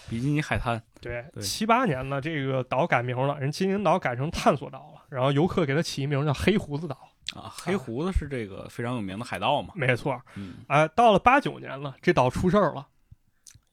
[0.10, 7.10] 比基尼海滩，对，对七八年呢，这个岛改名了，人金银岛改成探索岛了，然后游客给它起一名叫黑胡子岛。
[7.34, 12.88] 啊，黑胡子是这个非常有名的海盗嘛，没错，嗯，哎，到了八九年了，这岛出事儿了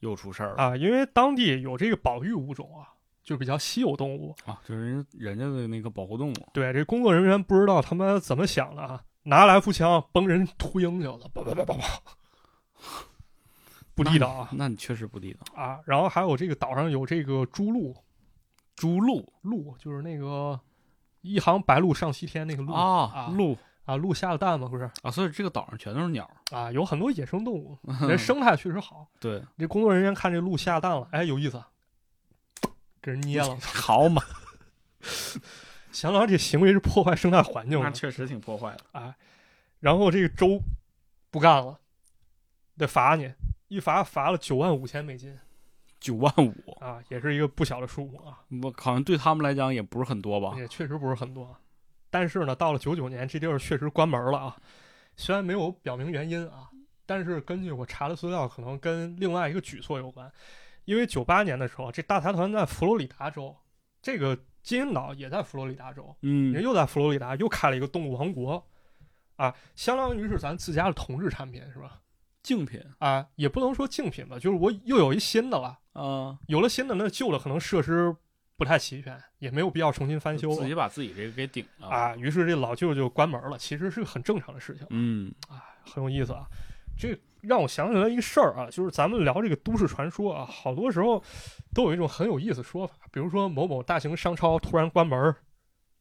[0.01, 2.89] 又出事儿了啊，因为当地有这个保育物种啊，
[3.23, 4.35] 就比较稀有动物。
[4.47, 11.85] 啊，就是人人家的那个保护动物，对，这工作人员不知道他们怎么想的啊，拿来福枪崩人秃鹰去了，叭叭叭叭叭，
[13.95, 15.63] 不地道啊那你确实不地道。
[15.63, 15.79] 啊！
[15.85, 17.95] 然后还有这个岛上有这个猪鹿，
[18.75, 20.59] 猪鹿鹿就是那个
[21.23, 26.29] 一行白鹭上西天那个鹭啊，鹭啊，鹭下了蛋嘛，不是啊，所以这个岛上全都是鸟。
[26.51, 27.79] 啊，有很多野生动物，
[28.09, 29.07] 人生态确实好。
[29.19, 31.63] 对，这工作人员看这鹭下蛋了，哎，有意思，
[33.03, 34.23] 给人捏了， 好嘛，
[35.93, 39.01] 想想这行为是破坏生态环境那确实挺破坏的。
[39.01, 39.15] 啊。
[39.81, 40.61] 然后这个州
[41.31, 41.79] 不干了，
[42.77, 43.33] 得罚你，
[43.69, 45.39] 一罚罚了九万五千美金
[46.01, 50.55] 九万五，啊，也是一个不小的数目啊，我好像对他们来讲也不是很多吧？
[50.59, 51.55] 也确实不是很多。
[52.09, 54.57] 但是呢，到了九九年，这地儿确实关门了啊，
[55.15, 56.71] 虽然没有表明原因啊，
[57.07, 60.31] 但是根据我查的资料，可能跟另外一个举措有关。
[60.87, 63.55] 因为九八年的时候，这大财团在佛罗里达州，
[64.01, 68.67] 这个金银岛也在佛罗里达州，人嗯，又在佛罗里达又开了一个动物王国，
[69.37, 72.01] 啊，相当于是咱自家的同质产品是吧？
[72.43, 78.15] 竞品啊，也不能说竞品吧，就是我又有一新的了，啊，有了新的，那旧的可能设施
[78.57, 81.89] 不太齐全，也没有必要重新翻修自己把自己这个给顶了。
[81.89, 82.17] 啊。
[82.17, 86.47] 于是这老舅就关门了，其实是个很正常的事情嗯啊，很有意思啊。
[86.99, 91.23] 这让我想起来一个事儿啊，就是咱们聊这个都市传说啊，好多时候
[91.73, 95.37] 都有一种很有意思的说法，比如说某某大型商超突然关门儿，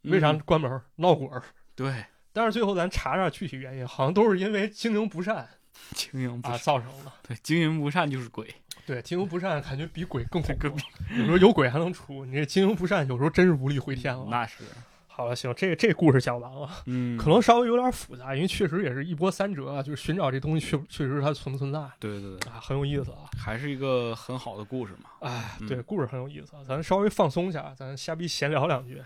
[0.01, 0.83] 为啥嗯关门儿？
[0.97, 1.41] 闹鬼儿。
[1.75, 5.47] 对，但是最后咱查查具体原因，好像都是因为经营不善啊
[5.93, 7.11] 经营不善，造成的。
[7.27, 8.53] 对，经营不善就是鬼。
[8.85, 10.79] 对，经营不善感觉比鬼更恐更怖。
[11.15, 14.25] 有时候有鬼还能出，你这经营不善有时候真是无力回天了。
[14.31, 14.63] 那是，
[15.07, 23.29] 好了，行，这这故事讲完了，嗯，可能稍微有点复杂，因为确实也是一波三折啊，就是寻找这东西确确实它存不存在对对对，啊，很有意思啊。
[23.37, 25.09] 还是一个很好的故事嘛。
[25.19, 28.99] 哎，嗯对，故事很有意思啊，咱稍微放松一下，咱瞎逼闲聊两句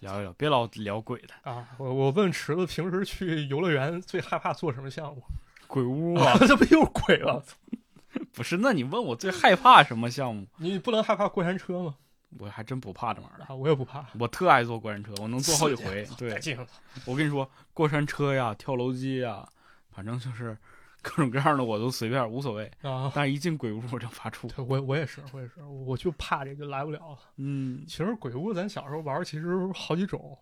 [0.00, 1.66] 聊一聊，别老聊鬼的，啊。
[1.78, 5.24] 我我问池子平时去游乐园最害怕做什么项目？
[5.68, 7.44] 鬼屋啊， 这不又是鬼了？
[8.32, 8.56] 不是？
[8.56, 10.46] 那你问我最害怕什么项目？
[10.56, 11.94] 你不能害怕过山车吗？
[12.38, 14.04] 我还真不怕这玩意儿，啊，我也不怕。
[14.18, 16.04] 我特爱坐过山车，我能坐好几 回。
[16.04, 16.58] 带对，
[17.06, 19.48] 我跟你说，过山车呀、跳楼机呀，
[19.90, 20.56] 反正就是
[21.00, 22.70] 各种各样的我都随便，无所谓。
[22.82, 23.10] 啊！
[23.14, 24.46] 但是一进鬼屋我就发怵。
[24.54, 27.18] 对，我我也是，我也是，我就怕这个来不了了。
[27.36, 30.36] 嗯其实鬼屋咱小时候玩，其实好几种，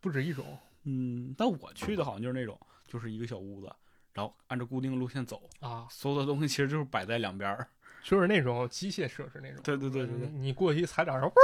[0.00, 0.58] 不止一种。
[0.84, 3.70] 嗯，但我去的好像就是那种，就是一个小屋子，
[4.12, 7.66] 然后按照固定路线走，啊，所有的东西其实就是摆在两边儿。
[8.02, 9.60] 就是那种机械设施那种。
[9.62, 11.34] 对对对对对你你过去踩点儿，然后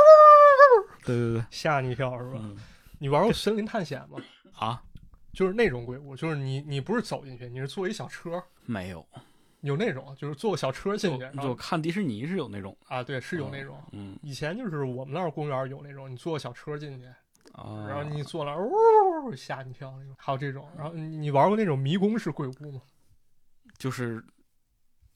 [1.05, 2.39] 对对 对，吓你一跳是吧？
[2.43, 2.57] 嗯
[2.99, 4.19] 你玩过森林探险吗？
[4.55, 4.83] 啊，
[5.35, 9.07] 就是那种鬼屋，就是你你不是走进去，你是坐一小车，没有，
[9.61, 13.79] 有那种就是坐个小车进去，就看迪士尼是有那种，啊，对，是有那种。
[13.93, 17.07] 嗯以前就是我们那儿公园有那种，你坐个小车进去，
[17.57, 20.69] 啊，然后你坐那，呜吓你一跳那种，还有这种。
[20.77, 22.83] 然后你你玩过那种迷宫式鬼屋吗？
[23.79, 24.23] 就是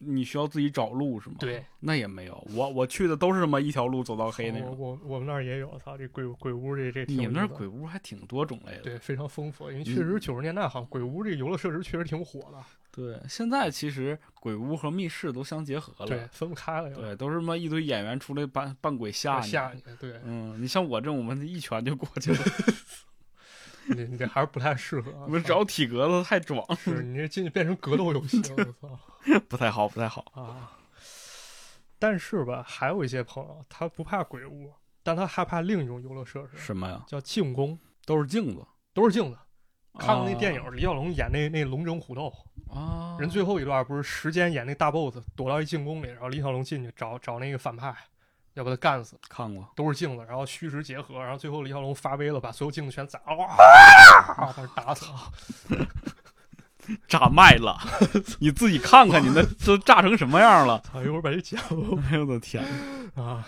[0.02, 4.76] 你需要自己找路是吗？，对，那也没有，我我去的都是什么一条路走到黑那种。
[4.78, 8.82] 我我们那儿也有，操，这鬼鬼屋这这你们那儿鬼屋还挺多种类的。
[8.82, 12.58] 对非常丰富，因为嗯确实九十年代好像鬼屋这游乐设施确实挺火的，
[12.90, 16.06] 对，现在其实鬼屋和密室都相结合了。
[16.06, 19.46] 对，分不开了对，都是他妈一堆演员出来扮扮鬼吓你。
[19.46, 22.38] 吓你，对，嗯，你像我这种，我们一拳就过去了。
[23.86, 30.24] 你你这还是不太适合啊，我们只要体格子太壮，是你这进去变成格斗游戏了，我操 不太好，不太好。
[30.34, 30.76] 啊！
[31.98, 37.04] 但是吧，还有一些朋友他不怕鬼屋，但他害怕另一种游乐设施，什么呀？
[37.06, 38.64] 叫镜宫，都是镜子。
[38.92, 39.38] 都是镜子。
[39.98, 42.32] 看过那啊电影，李小龙演那那龙争虎斗，
[42.72, 43.16] 啊？
[43.18, 47.94] 人最后一段不是时间演那大 boss 躲到一进宫里，然后李小龙进去找找那个反派，
[48.54, 49.66] 要把他干死，看过。
[49.74, 53.48] 都是镜子，然后虚实结合，然后最后李小龙发威了，把所有镜子全砸了，哇，
[54.36, 55.06] 把他打死。
[57.06, 57.78] 炸麦了，
[58.40, 60.80] 你自己看看，你那 都炸成什么样了？
[60.80, 62.64] 操，一会儿把这剪了 哎呦我的天！
[63.14, 63.46] 啊！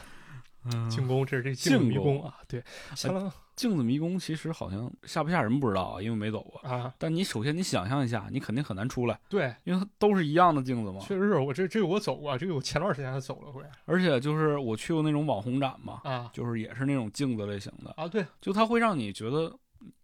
[0.64, 2.62] 嗯，镜宫，这是这镜子迷镜宫宫啊，对，
[2.94, 6.60] 相当镜子迷宫其实好像吓不吓人不知道啊，因为没走过。
[6.68, 11.00] 啊，但你首先你想象一下，你肯定很难出来，对，因为它都是一样的镜子嘛。
[11.00, 19.54] 确实是我这这个我走过，这个我前段时间还走了回而且就是我去过那种网红展嘛，啊就是也是那种镜子类型的，啊，对，就它会让你觉得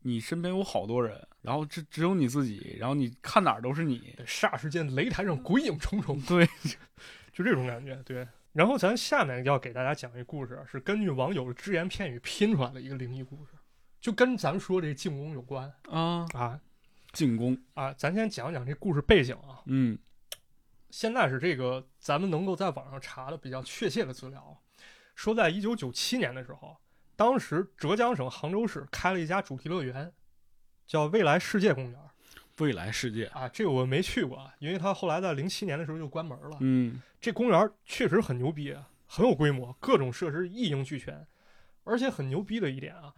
[0.02, 4.14] 你身边有好多人，然后只只有你自己，然后你看哪儿都是你。
[4.26, 6.46] 霎时间擂台上鬼影重重，对，
[7.32, 8.26] 就这种感觉，对。
[8.52, 13.52] 然后咱下面要给大家讲一个故事，是根据网友的只言片语拼出来的一个灵异故事，
[14.00, 16.60] 就跟咱们说这进宫有关啊，啊
[17.12, 17.92] 进攻，啊。
[17.92, 19.62] 咱先讲讲这故事背景啊。
[19.66, 19.98] 嗯
[20.90, 24.62] 现在是这个咱们能够在网上查的比较确切的资料，
[25.14, 26.78] 说在一九九七年的时候，
[27.14, 30.10] 当时浙江省杭州市开了一家主题乐园，
[30.86, 32.00] 叫未来世界公园
[32.56, 33.46] 未来世界，啊。
[33.50, 36.56] 这个我没去过啊，因为它后来在零七年的时候就关门了。
[36.60, 41.26] 嗯这公园确实很牛逼，啊，很有规模，各种设施一应俱全，
[41.84, 43.12] 而且很牛逼的一点啊，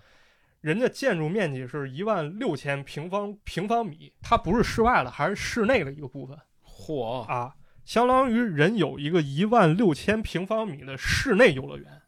[0.60, 12.02] 人家建筑面积是一万六千平方平方米，它不是室外的，还是室内的一个部分嚯，啊，相当于人有一个一万六千平方米的室内游乐园，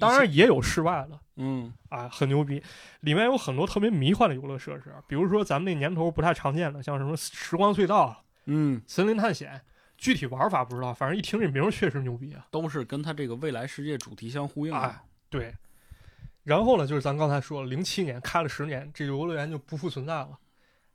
[0.00, 1.20] 当然也有室外的。
[1.36, 2.62] 嗯啊，很牛逼，
[3.00, 9.60] 里面有很多特别迷幻的游乐设施，比如说咱们那年头不太常见的，像什么时光隧道、嗯森林探险，
[9.96, 12.46] 具体玩法不知道，反正一听这名儿确实牛逼啊。
[12.50, 14.78] 都是跟他这个未来世界主题相呼应的。
[14.78, 15.52] 哎对，
[16.44, 20.38] 然后呢，就是咱刚才说了，零七年开了十年，这游乐园就不复存在了。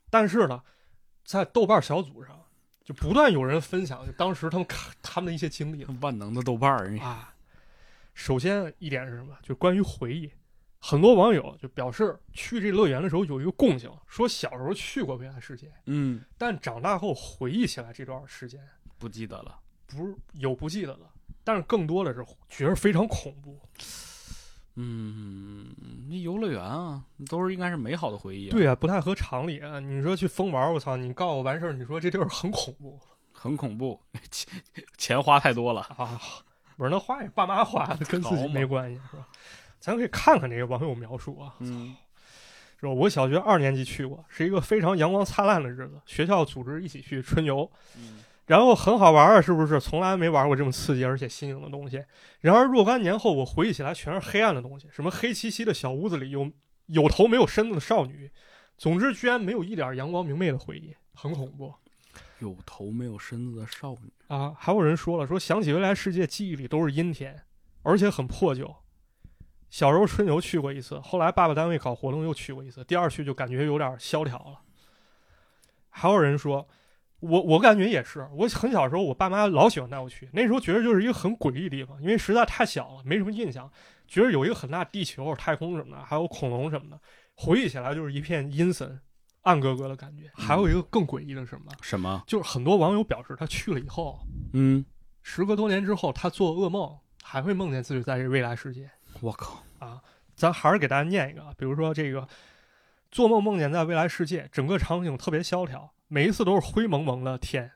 [0.08, 0.62] 但是呢，
[1.24, 2.40] 在豆瓣小组上
[2.82, 7.34] 就不断有人分享，就当时他们看他们的一些经历万能的豆瓣儿，啊。
[8.14, 9.36] 首先一点是什么？
[9.42, 10.30] 就关于回忆，
[10.78, 18.60] 很多网友就表示去这乐园的时候有一个共性，说小时候去过未来世界，嗯，但长大后回忆起来这段时间，
[19.00, 19.58] 不记得了。
[19.88, 21.10] 不是有不记得了，
[21.42, 23.58] 但是更多的是觉得非常恐怖。
[24.76, 25.74] 嗯，
[26.08, 29.80] 那游乐园啊，都是应该是美好的回忆、啊。，对啊，不太合常理啊！
[29.80, 30.96] 你说去疯玩，我操！
[30.96, 33.00] 你告诉我完事儿，你说这地儿很恐怖
[33.32, 34.62] 很恐怖，钱
[34.96, 35.80] 钱花太多了。
[35.98, 36.20] 啊？
[36.76, 39.26] 我是，那花也爸妈花的，跟自己没关系，是吧？
[39.80, 41.96] 咱可以看看这个网友描述啊，嗯
[42.78, 42.92] 是吧？
[42.92, 49.78] 我小学二年级去过，是一个非常阳光灿烂的日子，学校组织一起去春游，嗯然后很好玩儿啊，是不是？
[49.78, 52.04] 从来没玩过这么刺激而且新颖的东西。
[52.40, 56.50] 然而若干年后，我回忆起来全是黑暗的东西，什么黑漆漆的小屋子里有
[56.86, 58.28] 有头没有身子的少女，
[58.76, 61.72] 总之居然没有一点阳光明媚的回忆，很恐怖。
[62.40, 64.12] 有头没有身子的少女。
[64.26, 67.40] 啊，还有人说了，说想起未来世界，记忆里都是阴天，
[67.84, 68.74] 而且很破旧。
[69.68, 74.58] 小时候春游去过一次，后来爸爸单位搞活动又去过一次，第二去就感觉有点萧条了。
[75.90, 76.66] 还有人说，
[77.20, 83.70] 我我感觉也是，我很小时候，我爸妈老喜欢带我去，那时候觉得就是一个很诡异的地方，因为实在太小了，没什么印象，
[84.08, 86.98] 觉得有一个很大地球、太空什么的，还有恐龙什么的，
[87.34, 88.98] 回忆起来就是一片阴森、
[89.42, 90.30] 暗格格的感觉。
[90.34, 91.70] 还有一个更诡异的是什么？
[91.82, 92.22] 什么？
[92.26, 94.18] 就是很多网友表示，他去了以后，
[94.54, 94.84] 嗯，
[95.22, 98.90] 时隔多年之后，他做噩梦还会梦见自己在这未来世界。
[99.20, 100.00] 我靠，啊
[100.34, 102.26] 咱还是给大家念一个啊，比如说这个，
[103.10, 107.70] 做梦梦见在未来世界，整个场景特别萧条，每一次都是灰蒙蒙的天，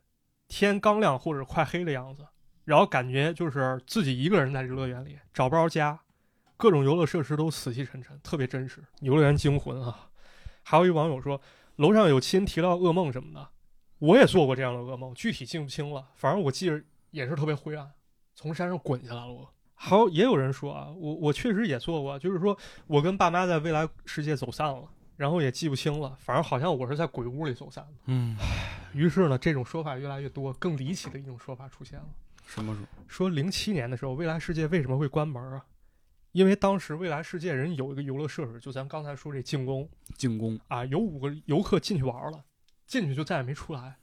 [0.49, 2.27] 天刚亮或者快黑的样子，
[2.65, 6.01] 然后感觉就是自己一个人在这乐园里找不着家，
[6.57, 10.11] 各种游乐设施都死气沉沉，特别真实，游乐园惊魂啊。
[10.65, 11.41] 还有一网友说，
[11.77, 13.49] 楼上有亲提到噩梦什么的，
[14.01, 17.89] 我也做过这样的噩梦，具体记不清了，反正我记着也是特别灰暗，
[18.35, 19.49] 从山上滚下来了我。
[19.77, 27.93] 还有也有人说啊，我我确实也做过，就是说我跟爸妈在未来世界走散了，然后也记不清了，反正好像我是在鬼屋里走散的。
[28.07, 28.37] 嗯，
[28.93, 32.07] 于是呢，这种说法越来越多，更离奇的一种说法出现了，
[32.47, 32.87] 什么时候？
[33.07, 35.65] 说零七年的时候，未来世界为什么会关门啊？
[36.33, 42.45] 因为当时未来世界人有一个游乐设施，就咱刚才说这进攻进攻啊，有五个游客进去玩了，
[42.87, 43.99] 进去就再也没出来。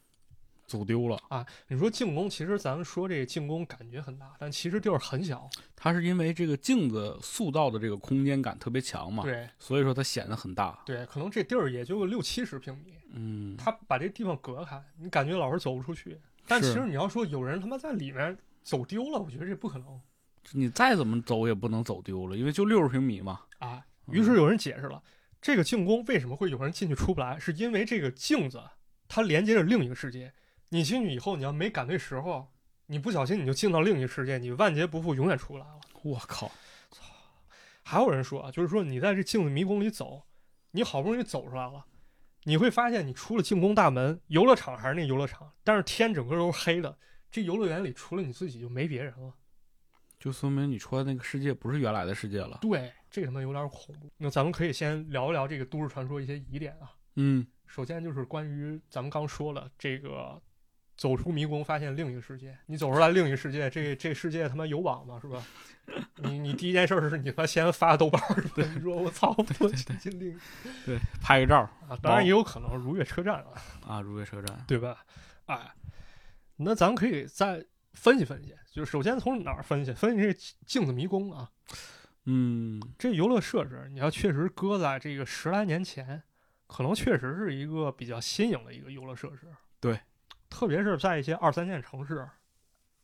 [0.72, 1.22] 走丢了。
[1.28, 5.50] 啊，你说进宫，其实咱们说这个进宫感觉很大，但其实地儿很小。
[5.76, 10.82] 它是因为这个镜子塑造的这个空间感特别强嘛，对所以说它显得很大。
[10.86, 16.18] 对，可能这地儿也就个六七十平米，嗯，他把这地方隔开，你感觉老是走不出去。
[16.48, 20.02] 但其实你要说有人他妈在里面走丢了，我觉得这不可能
[20.54, 23.42] 你再怎么走也不能走丢了，因为就六十平米嘛。
[23.60, 23.84] 啊。
[24.08, 25.02] 嗯于是有人解释了，
[25.40, 28.62] 这个进宫为什么会有人进去出不来，是因为这个镜子
[29.08, 30.34] 它连接着另一个世界。
[30.74, 32.48] 你进去以后，你要没赶对时候，
[32.86, 35.82] 你不小心你就进到另一个世界，你万劫不复，永远出不来了。
[36.02, 36.48] 我靠，
[36.90, 37.04] 操
[37.84, 40.24] 还有人说啊，就是说你在这镜子迷宫里走，
[40.72, 41.86] 你好不容易走出来了，
[42.46, 46.98] 你会发现你出了进宫大门，游乐场还是那游乐场，但是天整个都是黑的，
[47.30, 49.34] 这游乐园里除了你自己就没别人了。
[50.18, 52.60] 就说明你出来那个世界不是原来的世界了。
[52.62, 54.10] 对，这他妈有点恐怖。
[54.16, 56.94] 那咱们可以先聊一聊这个都市传说一些疑点啊。
[57.16, 60.42] 嗯，首先就是关于咱们刚说了这个。
[61.02, 62.56] 走出迷宫，发现另一个世界。
[62.68, 65.18] 你走出来另一个世界，这这世界他妈有网吗？
[65.20, 65.44] 是吧？
[66.18, 69.36] 你你第一件事是你他妈先发豆瓣儿，对，你说我操，
[70.86, 73.50] 对，拍个照啊，当然也有可能如月车站啊，
[73.84, 74.64] 啊，如月车站。
[74.68, 75.04] 对吧？
[75.48, 75.74] 哎，
[76.58, 79.92] 那咱们可以再分析分析，就是首先从哪儿分析？
[79.94, 81.50] 分析这镜子迷宫啊，
[82.26, 86.22] 嗯，这游乐设施，你要确实搁在这个十来年前，
[86.68, 89.48] 可能确实是一个比较新颖的一个游乐设施。
[89.80, 90.00] 对，
[90.52, 92.28] 特别是在一些二三线城市，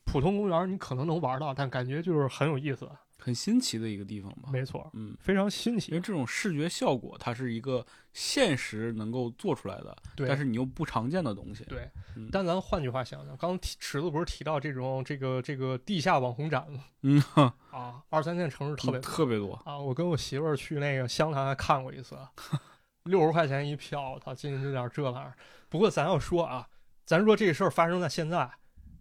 [0.05, 2.87] 普通公园你可能能玩到，但感觉就是很有意思。
[3.19, 4.49] 很新奇的一个地方吧。
[4.53, 6.01] 没错，嗯，非常新奇因为。
[6.01, 7.83] 这种视觉效果，它是一个
[8.13, 11.63] 现实能够做出来的，但是你又不常见的东西。
[11.63, 16.83] 对嗯，但咱换句话想想，刚池子不是提到这种这个这个地下网红展吗？
[17.01, 19.53] 嗯，哈啊，二三线城市特别多特别多。
[19.65, 22.15] 啊，我跟我媳妇儿去那个湘潭还看过一次，
[23.05, 25.33] 六十块钱一票，我操，进去就点这玩意儿。
[25.69, 26.69] 不过咱要说啊，
[27.07, 28.51] 咱说这事儿发生在现在，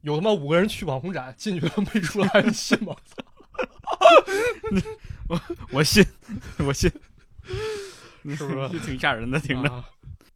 [0.03, 2.95] 有他妈五个人去网红展进去了没出来，你 信吗？
[5.73, 6.07] 我信，
[6.59, 6.89] 我信，
[7.43, 9.69] 是不 是挺吓人的，听着。
[9.69, 9.85] 啊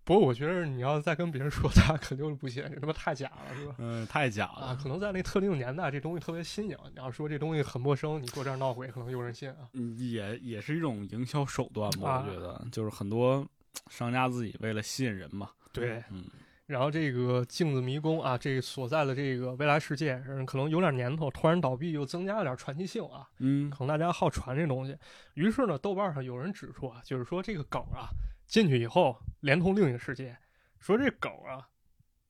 [0.02, 3.74] 不过我觉得你要再跟别人说，他肯定是不信，这他妈太假了，是吧？
[3.78, 4.76] 嗯，太假啊，了。
[4.82, 6.76] 可能在那特定年代，这东西特别新颖。
[6.92, 9.68] 你要说这东西很陌生，你过这儿闹鬼，可能有人信啊。
[9.74, 13.46] 嗯，也也是一种营销手段吧，啊我觉得，就是很多
[13.88, 15.50] 商家自己为了吸引人嘛。
[15.72, 16.24] 对，嗯
[16.70, 23.28] 然后这个镜子迷宫啊，这个所在的这个未来世界，嗯可能有点年头，突然倒闭，又增加了点传奇性啊。
[23.40, 24.96] 嗯可能大家好传这东西。
[25.34, 28.06] 于是呢，豆瓣上有人指出啊，就是说这个梗啊
[28.46, 30.38] 进去以后，连通另一个世界，
[30.78, 31.66] 说这梗啊，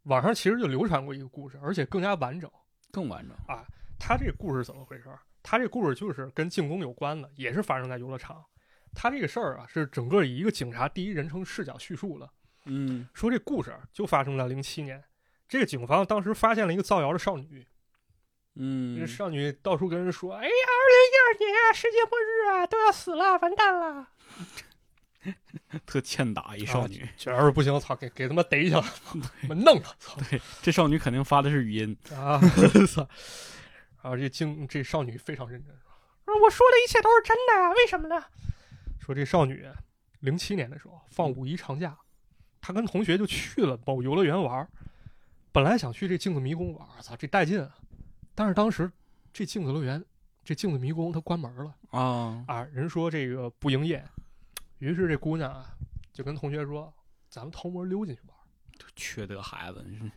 [0.04, 2.50] 网上其实就流传过一个故事，而且更加完整。
[2.90, 3.66] 更完整啊。
[3.98, 5.04] 他这个故事怎么回事？
[5.42, 8.42] 他这故事就是跟进攻有关的，也是发生在游乐场。
[8.94, 12.26] 他这个事儿啊，是整个以一个警察第一人称视角叙述的。
[12.66, 15.02] 嗯说这故事就发生在零七年，
[15.48, 17.66] 这个警方当时发现了一个造谣的少女，
[18.54, 24.08] 嗯这，少女到处跟人说：“哎呀，二零一二年世界末日啊，都要死了，完蛋了。
[25.84, 27.06] ”特欠打一少女。
[27.16, 28.82] 这要是不行，我操，给给他妈逮起来，
[29.54, 31.96] 弄他，操对，这少女肯定发的是语音。
[32.12, 32.40] 啊！
[32.88, 33.06] 操！
[34.02, 35.74] 然后这警这少女非常认真，
[36.24, 38.24] 说：“我说的一切都是真的呀，为什么呢？”
[38.98, 39.66] 说这少女
[40.20, 41.96] 零七年的时候放五一长假，
[42.60, 44.68] 她跟同学就去了某游乐园玩儿，
[45.52, 47.76] 本来想去这镜子迷宫玩儿，操，这带劲啊！
[48.34, 48.90] 但是当时
[49.32, 50.04] 这镜子乐园，
[50.44, 51.74] 这镜子迷宫它关门了。
[51.90, 54.04] 啊，啊，人说这个不营业，
[54.78, 55.74] 于是这姑娘啊
[56.12, 56.92] 就跟同学说
[57.28, 58.36] ：“咱们偷摸溜进去玩。
[58.96, 60.10] 缺德孩子，你”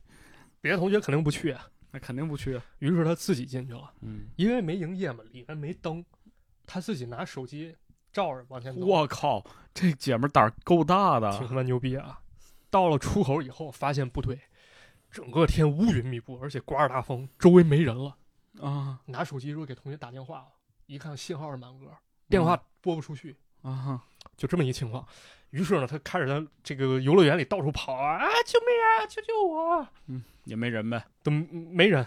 [0.62, 2.60] 别的同学肯定不去啊， 那肯定不去。
[2.80, 6.04] 于是她自己进去了，嗯，因为没营业嘛，里面没灯，
[6.66, 7.76] 她自己拿手机
[8.12, 11.38] 照着往前走，我靠，这姐们儿胆儿够大的。
[11.38, 12.20] 挺他妈牛逼啊！
[12.74, 14.40] 到了出口以后，发现不对，
[15.12, 18.18] 整个天乌云密布，而且刮着大风，周围没人了。
[18.60, 20.48] 啊拿手机说给同学打电话了，
[20.88, 21.86] 一看信号是满格，
[22.28, 24.04] 电话拨不出去，啊，
[24.36, 25.08] 就这么一情况。
[25.52, 29.88] 于是呢，他开始在这个游乐园里到处跑啊，啊救命啊，救救我！
[30.08, 31.06] 嗯，也没人呗。
[31.22, 32.04] 都没人。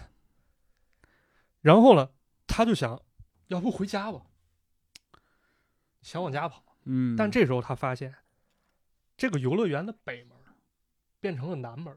[1.60, 2.10] 然后呢，
[2.48, 3.00] 他就想，
[3.46, 4.22] 要不回家吧，
[6.02, 6.64] 想往家跑。
[6.86, 8.12] 嗯，但这时候他发现，
[9.16, 10.36] 这个游乐园的北门
[11.27, 11.93] 变成了南门，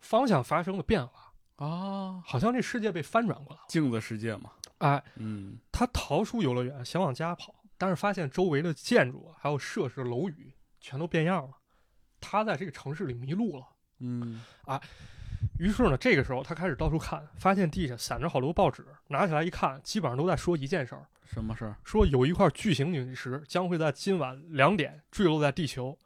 [0.00, 3.64] 方向发生了变化，啊，好像这世界被翻转过来了。
[3.68, 4.52] 镜子世界嘛。
[4.80, 11.56] 哎，嗯他逃出游乐园，想往家跑，但是发现周围的建筑还有设施、楼宇全都变样了。
[12.20, 13.66] 他在这个城市里迷路了。
[14.00, 14.78] 嗯啊
[15.58, 21.76] 于是呢，这个时候他开始到处看，发现地下散着好多报纸，拿起来一看，基本上都在说一件事儿：什么事儿？
[21.82, 25.98] 说有一块巨型陨石将会在今晚两点坠落在地球，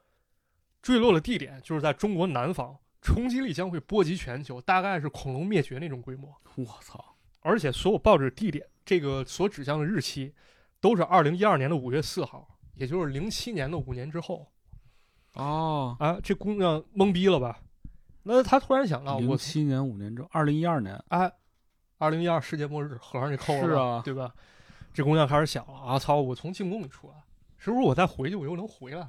[0.84, 6.30] 坠落的地点就是在中国南方，冲击力将会波及全球，大概是恐龙灭绝那种规模。
[6.56, 7.02] 我操！
[7.40, 10.34] 而且所有报纸地点这个所指向的日期，
[10.82, 14.46] 都是二零一二年的五月四号，也就是零七年的五年之后
[15.32, 16.20] 哦，啊！
[16.22, 17.62] 这姑娘懵逼了吧？
[18.22, 21.02] 那她突然想到，我零七年五年之后，二零一二年。
[21.08, 21.32] 哎，
[21.96, 24.34] 二零一二世界末日，合上这扣了，是啊对吧？
[24.92, 26.20] 这姑娘开始想了啊，操！
[26.20, 27.14] 我从进宫里出来，
[27.56, 29.08] 是不是我再回去我又能回来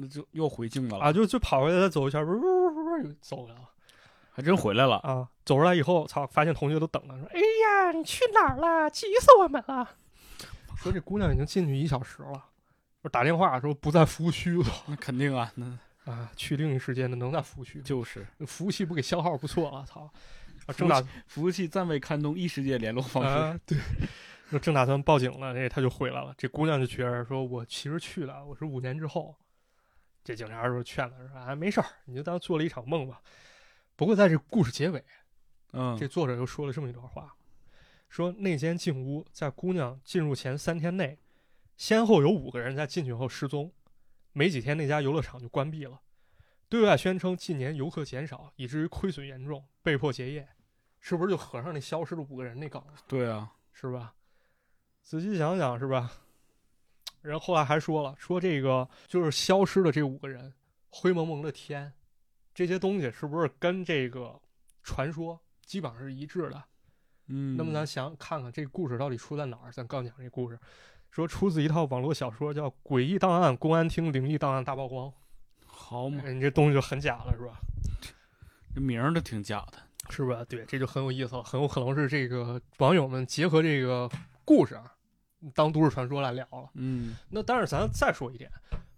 [0.00, 1.12] 那就又回镜子了啊？
[1.12, 3.54] 就就跑回来再走一圈，不是不是不是又走了
[4.32, 4.96] 还真回来了。
[4.98, 5.28] 啊！
[5.44, 8.88] 走出来以后，操，发现同学都等着，说：“哎呀，你去哪儿了？
[8.88, 9.96] 急死我们了！”
[10.78, 12.44] 说这姑娘已经进去一小时了，
[13.02, 15.66] 说打电话说不在服务区了那肯定啊，那
[16.10, 17.84] 啊，去另一世界那能在服务区吗？
[17.84, 20.08] 就是服务器不给消耗不错了，操！
[20.66, 23.28] 啊，正打服务器暂未刊登异世界联络方式。
[23.28, 23.76] 啊，对，
[24.52, 26.32] 就正打算报警了，这他就回来了。
[26.38, 29.34] 这姑娘就觉着说，我其实去了，我是五年之后。
[30.22, 33.20] 这警察说劝他说啊，没事儿，你就当做了一场梦吧。
[33.96, 35.04] 不过在这故事结尾，
[35.72, 37.34] 嗯，这作者又说了这么一段话，
[38.08, 41.18] 说那间静屋在姑娘进入前三天内，
[41.76, 43.72] 先后有五个人在进去后失踪，
[44.32, 46.00] 没几天那家游乐场就关闭了，
[46.68, 50.48] 对外宣称近年游客减少，以至于亏损严重，被迫结业，
[50.98, 52.94] 是不是就合上那消失的五个人那梗了？
[53.08, 54.14] 对啊，是吧？
[55.02, 56.12] 仔细想想，是吧？
[57.22, 60.52] 然后后来还说了，说这个就是消失的这五个人，
[60.88, 61.92] 灰蒙蒙的天，
[62.54, 64.40] 这些东西是不是跟这个
[64.82, 66.62] 传说基本上是一致的？
[67.28, 69.70] 嗯，那么咱想看看这故事到底出在哪儿？
[69.70, 70.58] 咱刚讲这故事，
[71.10, 75.08] 说出自一套网络小说，叫《诡异档案公安厅灵异档案大曝光》。
[75.66, 77.58] 好嘛，哎你这东西就很假了，是吧？
[78.74, 79.78] 这名儿都挺假的。
[80.08, 80.44] 是吧？
[80.48, 84.10] 对，这就很有意思了，很有可能是这个网友们结合这个
[84.44, 84.92] 故事啊，
[85.54, 86.70] 当都市传说来聊了。
[86.74, 88.50] 嗯那但是咱再说一点，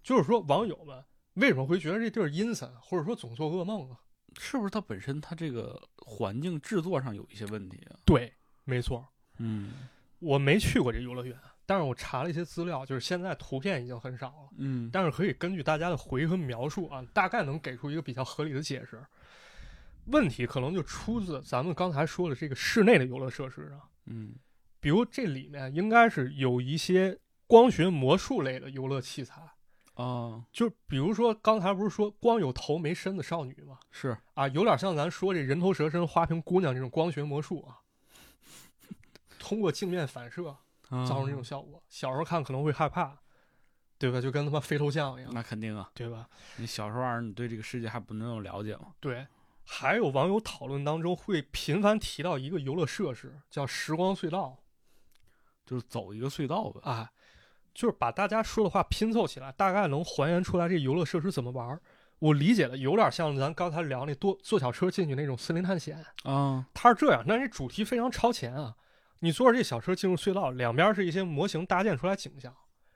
[0.02, 3.96] 就是说网友们为什么会觉得这地儿阴森，或者说总做噩梦呢？
[4.38, 7.96] 是不是它本身它这个环境制作上有一些问题啊？
[8.04, 8.32] 对，
[8.64, 9.06] 没错，
[9.38, 9.72] 嗯
[10.18, 11.36] 我没去过这游乐园，
[11.66, 19.04] 但是我查了一些资料，就是现在图片已经很少了，嗯，但是可以根据大家的回忆和描述啊，大概能给出一个比较合理的解释。
[20.06, 24.34] 问题可能就出自咱们刚才说的这个室内的游乐设施上，嗯
[24.82, 27.16] 比如这里面应该是有一些
[27.46, 29.40] 光学魔术类的游乐器材，
[29.94, 33.78] 啊，就比如说刚才不是说光有头没身的少女吗？
[33.92, 37.78] 是啊，有点像咱说这人头蛇身、花瓶姑娘这种光学魔术啊，
[39.38, 40.42] 通过镜面反射
[40.82, 41.80] 造造成这种效果。
[41.88, 43.16] 小时候看可能会害怕，
[43.98, 44.20] 对吧？
[44.20, 46.28] 就跟他妈飞头像一样，那肯定啊，对吧？
[46.56, 48.88] 你小时候你对这个世界还不能有了解吗？
[48.98, 49.24] 对。
[49.64, 54.58] 还有网友讨论当中会频繁提到一个游乐设施，叫时光隧道
[55.64, 56.80] 就是走一个隧道吧。
[56.84, 57.10] 啊，
[57.74, 61.80] 就是把大家说的话拼凑起来，大概能还原出来这游乐设施怎么玩儿。
[62.18, 68.72] 我理解的有点像咱刚才聊那多坐小车进去那种森林探险，啊，它是这样，但是主题非常超前啊！
[69.18, 72.54] 你坐着这小车进入隧道，两边是一些模型搭建出来景象。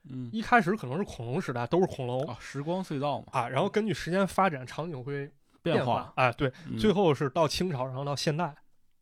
[0.09, 5.29] 嗯，一开始可能是恐龙时代，都是恐龙啊，时光隧道嘛，啊，然后根据时间发展，场景会
[5.61, 6.13] 变化。
[6.15, 8.55] 哎，对，嗯最后是到清朝，然后到现代，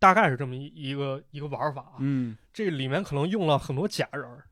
[0.05, 1.95] 大概是这么一一个一个玩法啊。
[2.01, 4.45] 嗯，这里面可能用了很多假人儿，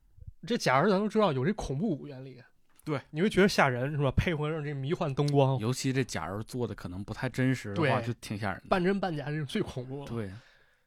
[0.46, 2.42] 这假人咱都知道有这恐怖谷原理，
[2.82, 4.10] 对，你会觉得吓人是吧？
[4.16, 8.68] 配合上这迷幻灯光，尤其这假人做的可能不太真实的话，对就挺吓人的。
[8.70, 10.10] 半真半假，这是最恐怖的。
[10.10, 10.32] 对，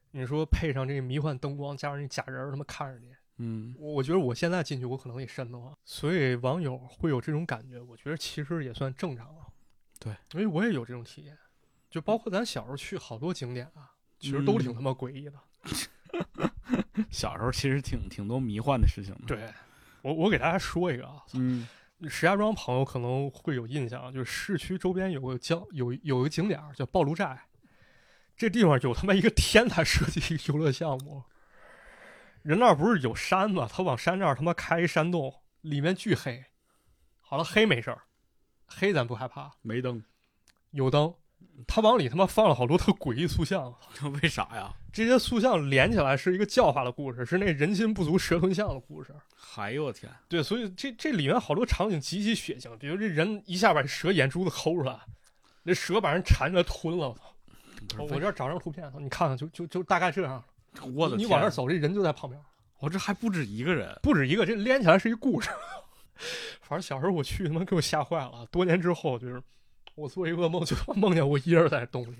[0.09, 5.77] 你说配上这个迷幻灯光，加上这假人儿，他妈看着你，嗯，我我觉得我现在进去，我可能也瘆得慌。
[5.85, 9.45] 所以网友会有这种感觉，我觉得其实也算正常了。
[9.99, 11.37] 对，因为我也有这种体验，
[11.89, 15.33] 就包括咱小时候去好多景点啊，其实都挺嗯他妈诡异的。
[17.09, 19.53] 小时候其实挺挺多迷幻的事情的。，对，
[20.01, 21.67] 我我给大家说一个啊，嗯
[22.09, 27.41] 石家庄朋友可能会有印象，就是市区周边有个叫有有一个景点叫暴露寨，
[28.37, 31.23] 这地方有他妈一个天才设计一个游乐项目。
[32.43, 33.67] 人那儿不是有山吗？
[33.71, 36.45] 他往山那儿他妈开一山洞，里面巨黑。
[37.19, 38.03] 好了，黑没事儿，
[38.67, 40.03] 黑咱不害怕，没灯，
[40.71, 41.13] 有灯。
[41.67, 43.73] 他往里他妈放了好多特诡异塑像，
[44.21, 44.73] 为啥呀？
[44.91, 49.13] 这些塑像连起来是一个教化的故事，是那人心不足蛇吞象的故事。
[49.55, 54.97] 哎呦我天，对，所以这这里面好多场景极其血腥，比如这人一下把这蛇眼珠子抠出来，
[55.63, 57.09] 那蛇把人缠着吞了。
[57.09, 57.23] 我操！
[57.99, 60.43] 我我这儿找张图片，你看看，就就就大概这样。
[60.93, 62.41] 我的天你你往那儿，走，这人就在旁边，
[62.79, 63.97] 我这还不止一个人。
[64.01, 65.49] 不止一个，这连起来是一故事。
[66.61, 68.45] 反正小时候我去，他妈给我吓坏了。
[68.49, 69.41] 多年之后，就是
[69.95, 72.17] 我做一噩梦，就梦见我一人在洞里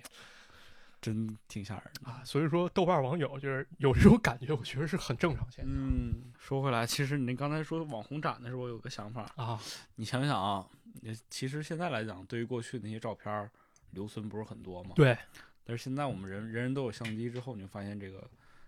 [1.02, 2.10] 真挺吓人的。
[2.10, 2.22] 啊。
[2.26, 9.30] 所以说，豆瓣网友就是有这种感觉，我觉得是很正常现象嗯，说回来，其实你刚才说网红展的时候，我有个想法。
[9.36, 9.60] 啊。
[9.96, 10.66] 你想想啊，
[11.02, 13.52] 你其实现在来讲，对于过去那些照片儿
[13.92, 14.92] 留存不是很多吗？。
[14.96, 15.16] 对，
[15.64, 18.28] 但是现在我们人人人都有相机之后，你就发现这个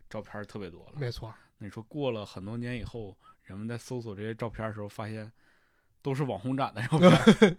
[0.10, 0.93] 照片儿特别多了。
[0.95, 5.32] 没错，那你说过了很多年以后，人们在搜索这些照片的时候，发现
[6.08, 7.58] 都是网红展的照片儿，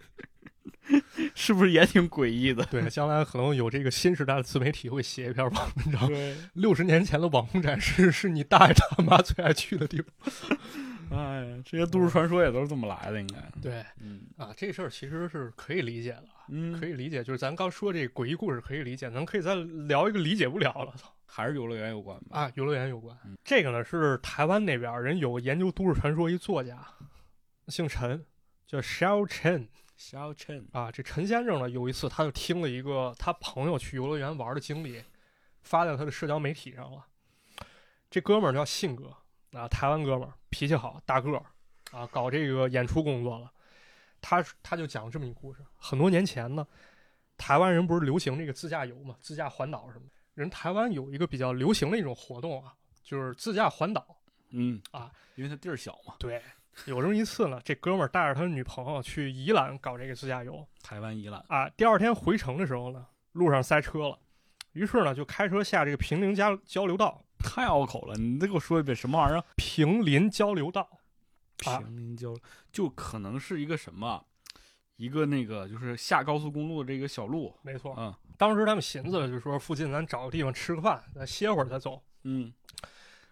[1.35, 2.65] 是不是也挺诡异的？
[2.71, 10.33] 对，将来可能有这个新时代的自媒体会写一篇网文章，对，六十年前的网红展示是你大爷大妈最爱去的地方。
[11.11, 13.37] 哎呀，这些都市传说也都是这么来的，应该。
[13.61, 17.23] 对嗯啊，这事儿其实是可以理解的，嗯，可以理解。
[17.23, 20.93] 就是咱刚说这诡异故事可以理解，咱可以再聊一个理解不了了。
[20.97, 22.41] 操还是游乐园有关吧？
[22.41, 23.37] 啊，游乐园有关嗯。
[23.43, 26.77] 这个呢是台湾那边人有个研究都市传说一作家，
[27.67, 28.23] 姓陈，
[28.69, 29.67] 叫 Shao Chen
[29.97, 30.91] 小陈，啊。
[30.91, 35.03] 这陈先生呢有一次他就听了一个他朋友去游乐园玩的经历，
[35.63, 37.03] 发在他的社交媒体上了。
[38.11, 39.11] 这哥们儿叫信哥
[39.53, 41.43] 啊，台湾哥们儿，脾气好，大个儿
[41.91, 43.51] 啊，搞这个演出工作了。
[44.21, 46.67] 他他就讲这么一故事，很多年前呢，
[47.39, 50.13] 台湾人不是流行这个自驾游嘛，自驾环岛什么的。
[50.35, 54.15] 人台湾有一个比较流行的一种活动啊，就是自驾环岛。
[54.51, 56.41] 嗯啊，因为它地儿小嘛，对，
[56.85, 61.69] 有这么一次呢，这哥们儿带着他的女朋友去宜兰搞这个自驾游台湾宜兰，啊。
[61.69, 64.19] 第二天回程的时候呢，路上塞车了，
[64.73, 69.43] 于是呢就开车下这个平林交交流道，太拗口了，你再给我说一遍什么玩意儿？
[69.55, 70.87] 平林交流道。
[71.65, 74.25] 啊平林交流，就可能是一个什么，
[74.95, 82.01] 一个那个就是下高速公路的这个小路，没错，嗯当时他们寻思了，就说附近咱找个地方吃个饭，咱歇会儿再走。
[82.23, 82.53] 嗯，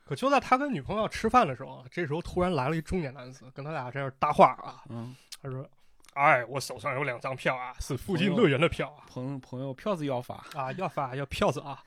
[0.08, 4.84] 可就在他跟女朋友吃饭的时候啊，这时候突然来了一中年男子，跟他俩这样搭话啊。
[4.90, 5.68] 嗯，他说
[6.16, 11.84] ：“哎，我手上有两张票啊，是附近乐园的票啊，朋友朋友票子要发，啊，要发要票子啊，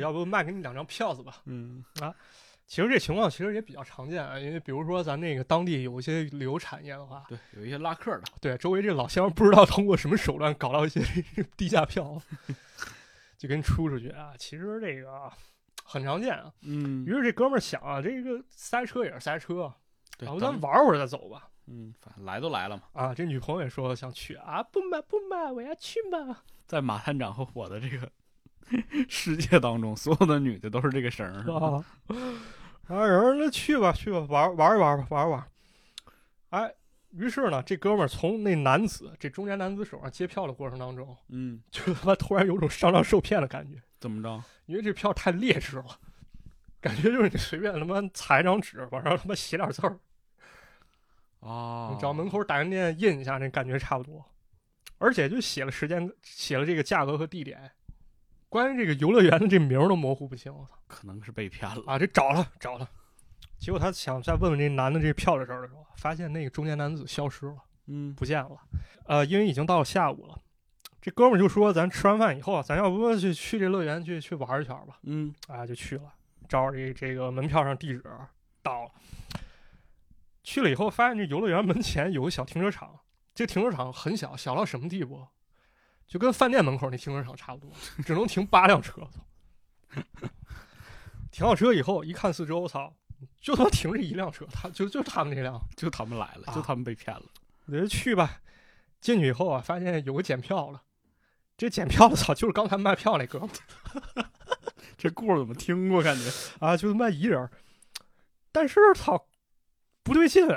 [0.00, 2.14] 要不卖给你两张票子吧。”嗯啊
[2.66, 11.00] 其实这情况其实也比较常见啊，因为比如说咱那个当地有一些旅游产业的话，对，有一些拉客的，对周围这老乡不知道通过什么手段搞到一些
[11.56, 12.20] 低价票，
[13.38, 14.34] 就给你出出去啊。
[14.36, 15.32] 其实这个
[15.88, 16.52] 很常见啊。
[16.62, 19.72] 嗯于是这哥们儿想啊，这个塞车也是塞车，
[20.18, 21.48] 对，然后咱咱玩会儿再走吧。
[21.66, 26.38] 嗯，反正来都来了嘛，啊，这女朋友也说想去啊，不买不买，我要去嘛。
[26.66, 28.10] 在马探长和我的这个
[29.08, 31.44] 世界当中，所有的女的都是这个声儿。
[31.52, 31.84] 啊，
[32.86, 35.44] 然后人说那去吧去吧，玩玩一玩吧，玩一玩。
[36.50, 36.74] 哎，
[37.10, 44.42] 于是呢，这哥们儿从那男子这中年男子手上接票的过程当中，嗯，就他妈突然有种上当受骗的感觉，怎么着？
[44.66, 45.98] 因为这票太劣质了，
[46.80, 49.98] 感觉就是你随便他妈裁一张纸，往上他妈写点字儿，
[51.40, 54.24] 啊，你找门口打印店印一下，那感觉差不多。
[54.98, 57.70] 而且就写了时间，写了这个价格和地点，
[58.48, 60.52] 关于这个游乐园的这名儿都模糊不清。
[60.52, 60.78] 我操！
[60.88, 61.82] 可能是被骗了。
[61.86, 62.88] 啊，这找了找了，
[63.58, 68.60] 结果他想再问问这男的这票的事儿的时候，发现那个中年男子消失了，嗯，不见了。
[69.06, 70.36] 呃，因为已经到了下午了，
[71.00, 76.12] 这哥们儿就说：“咱吃完饭以后啊，咱要不去去这乐园去去玩一圈吧嗯，？”啊，就去了，
[76.48, 78.02] 照着这这个门票上地址
[78.62, 78.90] 到了。
[80.42, 82.98] 去了以后，发现这游乐园门前有个小停车场，
[83.34, 85.26] 这停车场很小，小到什么地步？
[86.06, 87.70] 就跟饭店门口那停车场差不多，
[88.04, 89.06] 只能停八辆车。
[91.30, 92.92] 停好车以后，一看四周，我操，
[93.40, 95.60] 就他妈停着一辆车，他就就他们那辆。
[95.76, 97.22] 就他们来了，啊就他们被骗了。
[97.66, 98.40] 我觉得去吧，
[99.00, 100.82] 进去以后啊，发现有个检票了。
[101.58, 103.50] 这检票的操，就是刚才卖票那哥们
[104.14, 104.24] 儿
[104.96, 106.00] 这故事怎么听过？
[106.00, 106.30] 感觉
[106.60, 107.50] 啊，就他妈一人。
[108.52, 109.26] 但是操，
[110.04, 110.48] 不对劲，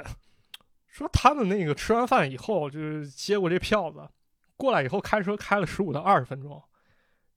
[0.88, 4.08] 说他们那个吃完饭以后，就是接过这票子，
[4.56, 6.64] 过来以后开车开了十五到二十分钟。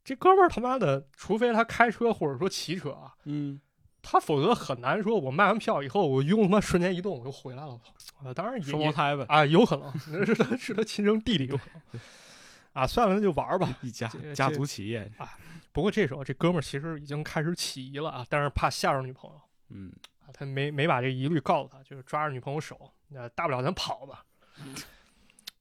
[0.04, 3.58] 这哥们儿他妈的，除非他开车或者说骑车啊，嗯，
[4.02, 7.72] 他否则很难说，我卖完票以后，我用他妈瞬间移动我就回来了。
[7.72, 8.28] 我操！
[8.28, 12.00] 啊，当然双胞胎呗，啊，有可能那是他是他亲生弟弟有可能。
[12.74, 13.74] 啊，算了，那就玩儿吧。
[13.80, 15.38] 一家家族企业啊。
[15.72, 24.24] 不过这时候这哥们儿其实已经开始起疑了啊，但是怕吓着女朋友嗯，啊，他没没把这疑虑告诉他，就是抓着女朋友手，那大不了咱跑吧。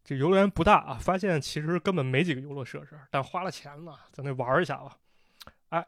[0.04, 4.98] 这游乐园不大啊，发现其实根本没几个游乐设施，但花了钱嘛，咱得玩一下吧。
[5.70, 5.88] 哎，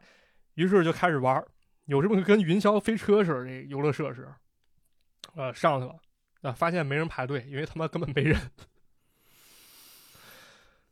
[0.54, 1.44] 于是就开始玩，
[1.84, 4.28] 有这么个跟云霄飞车似的这游乐设施，
[5.34, 5.96] 呃，上去了，
[6.42, 8.40] 啊，发现没人排队，因为他妈根本没人。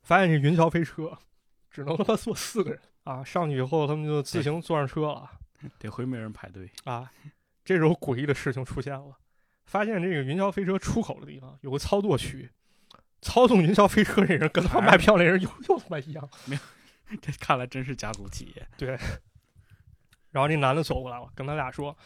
[0.05, 1.17] 发现这云霄飞车
[1.69, 5.29] 只能他妈坐四个人啊，上去以后他们就自行坐上车了。
[5.79, 6.71] 得亏没人排队。
[6.83, 7.11] 啊，
[7.63, 9.17] 这时候诡异的事情出现了，
[9.65, 12.51] 发现这个云霄飞车出口的地方有个操作区，
[13.21, 16.29] 操纵云霄飞车这人跟他妈卖票那人又又他妈一样。
[17.21, 18.67] 这看来真是家族企业。
[18.77, 18.97] 对
[20.31, 21.97] 然后这男的走过来了，跟他俩说：“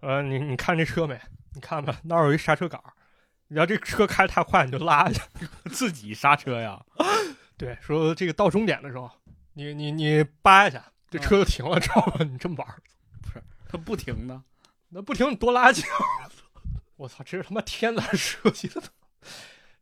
[0.00, 1.20] 呃，你你看这车没？
[1.52, 2.92] 你看吧，那儿有一刹车杆儿，
[3.48, 5.22] 你要这车开太快，你就拉下。
[5.70, 6.82] 自己刹车呀？
[7.56, 9.10] 对，说这个到终点的时候，
[9.52, 12.24] 你你你扒一下，这车就停了，知道吧？
[12.24, 12.82] 你这么玩
[13.22, 14.42] 不是它不停呢。
[14.88, 16.30] 那不停你多拉劲儿。
[16.96, 18.82] 我操，这是他妈天才设计的，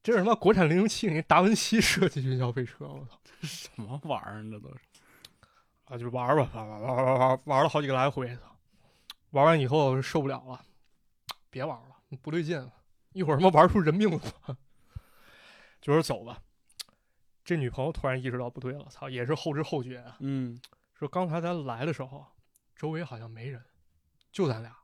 [0.03, 3.19] 这是什么国产零零七零达文西设计云霄飞车，我操！
[3.41, 4.43] 这什么玩意儿？
[4.51, 4.81] 这都是。
[5.85, 8.57] 啊，就玩吧，玩玩玩玩玩玩了好几个来回，操！
[9.31, 10.61] 玩完以后受不了了，
[11.51, 12.73] 别玩了，不对劲了，
[13.13, 14.21] 一会儿他妈玩出人命了，
[15.83, 16.39] 就是走吧。
[17.45, 20.17] 这女朋友突然意识到不对了，操，也是后知后觉啊。
[20.21, 20.61] 嗯，
[20.95, 22.27] 说刚才咱来的时候，
[22.77, 23.63] 周围好像没人，
[24.31, 24.77] 就咱俩，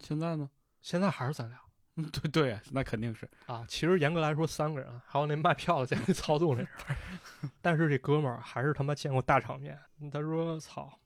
[0.00, 0.50] 现在呢？
[0.82, 1.58] 现在还是咱俩
[1.96, 3.30] 嗯，对对，那肯定是。
[3.46, 3.64] 啊。
[3.68, 6.68] 其实严格来说三个人，还有那卖票的在那操纵那人。
[7.62, 9.80] 但是这哥们儿还是他妈见过大场面，
[10.12, 10.98] 他说：“操，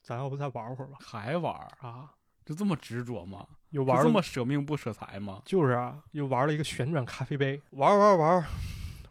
[0.00, 2.14] 咱要不再玩会儿吧还玩？？”啊，
[2.44, 3.46] 就这么执着吗？
[3.70, 5.42] 又玩这么舍命不舍财吗？
[5.44, 8.44] 就是啊，又玩了一个旋转咖啡杯，玩玩玩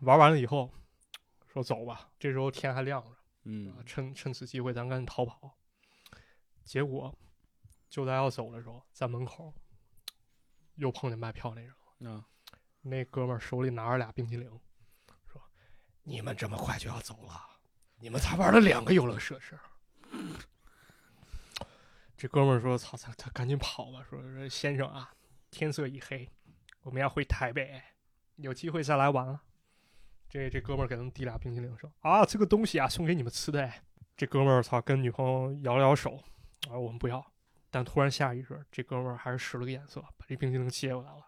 [0.01, 0.69] 玩完了以后，
[1.47, 2.09] 说走吧。
[2.19, 3.09] 这时候天还亮着，
[3.45, 5.57] 嗯啊，趁趁此机会咱赶紧逃跑。
[6.65, 7.17] 结果
[7.89, 9.53] 就在要走的时候，在门口
[10.75, 11.71] 又碰见卖票那人
[12.01, 12.11] 了。
[12.11, 12.25] 啊，
[12.81, 14.49] 那哥们儿手里拿着俩冰淇淋，
[15.25, 15.41] 说
[16.03, 17.41] ：“你们这么快就要走了？
[17.97, 19.57] 你们才玩了两个游乐设施。”
[22.19, 24.03] 这哥们儿说：“操，操他赶紧跑吧！
[24.03, 25.09] 说说先生啊，
[25.49, 26.29] 天色已黑，
[26.81, 27.81] 我们要回台北，
[28.35, 29.41] 有机会再来玩了。”
[30.27, 33.81] 这这哥们儿给他们递俩冰淇淋，说：“啊，这个东西啊，送给你们吃的。”哎，
[34.17, 36.21] 这哥们儿操，跟女朋友摇了摇手，
[36.69, 37.25] 啊，我们不要。
[37.71, 41.25] 但突然下意识，这哥们儿还是使了个眼色，把这冰淇淋接过来了，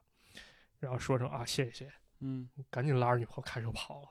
[0.80, 1.94] 然后说声啊，谢谢谢谢。
[2.20, 4.10] 嗯，赶紧拉着女朋友开车跑了，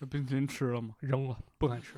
[0.00, 0.96] 这冰淇淋吃了吗？
[0.98, 1.94] 扔了，不敢吃。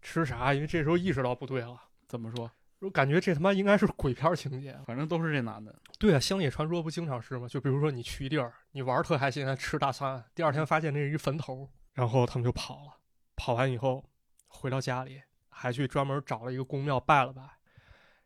[0.00, 0.54] 吃啥？
[0.54, 2.48] 因为这时候意识到不对了，怎么说？
[2.80, 4.78] 我感觉这他妈应该是鬼片情节。
[4.86, 5.74] 反正都是这男的。
[5.98, 7.48] 对啊，乡野传说不经常是吗？
[7.48, 12.98] 就比如说你去一地儿，你玩特开心，还吃大餐，第二天发现那是一坟头，然后他们就跑了。
[13.34, 14.04] 跑完以后，
[14.48, 17.42] 回到家里，还去专门找了一个公庙拜了拜。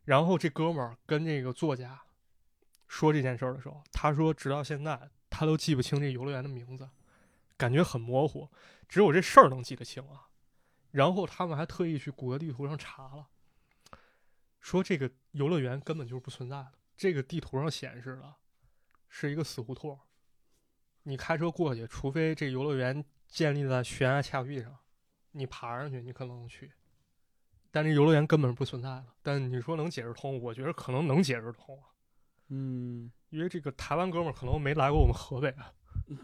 [0.05, 2.01] 然后这哥们儿跟这个作家
[2.89, 6.89] 说这件事儿的时候，他说直到现在他都记不清这游乐园的名字，
[7.57, 8.49] 感觉很模糊，
[8.89, 10.27] 只有这事儿能记得清啊。
[10.91, 13.29] 然后他们还特意去谷歌地图上查了，
[14.61, 18.35] 说这个游乐园根本就是不存在的，这个地图上显示的
[19.09, 19.99] 是一个死胡同，
[21.05, 24.77] 你开车过去，除非这游乐园建立在悬崖峭壁上，
[25.33, 26.71] 你爬上去你可能能去，
[27.71, 29.07] 但这游乐园根本是不存在的。
[29.23, 31.89] 但你说能解释通，我觉得可能能解释通啊。
[32.49, 35.73] 嗯，因为这个台湾哥们儿可能没来过我们河北啊，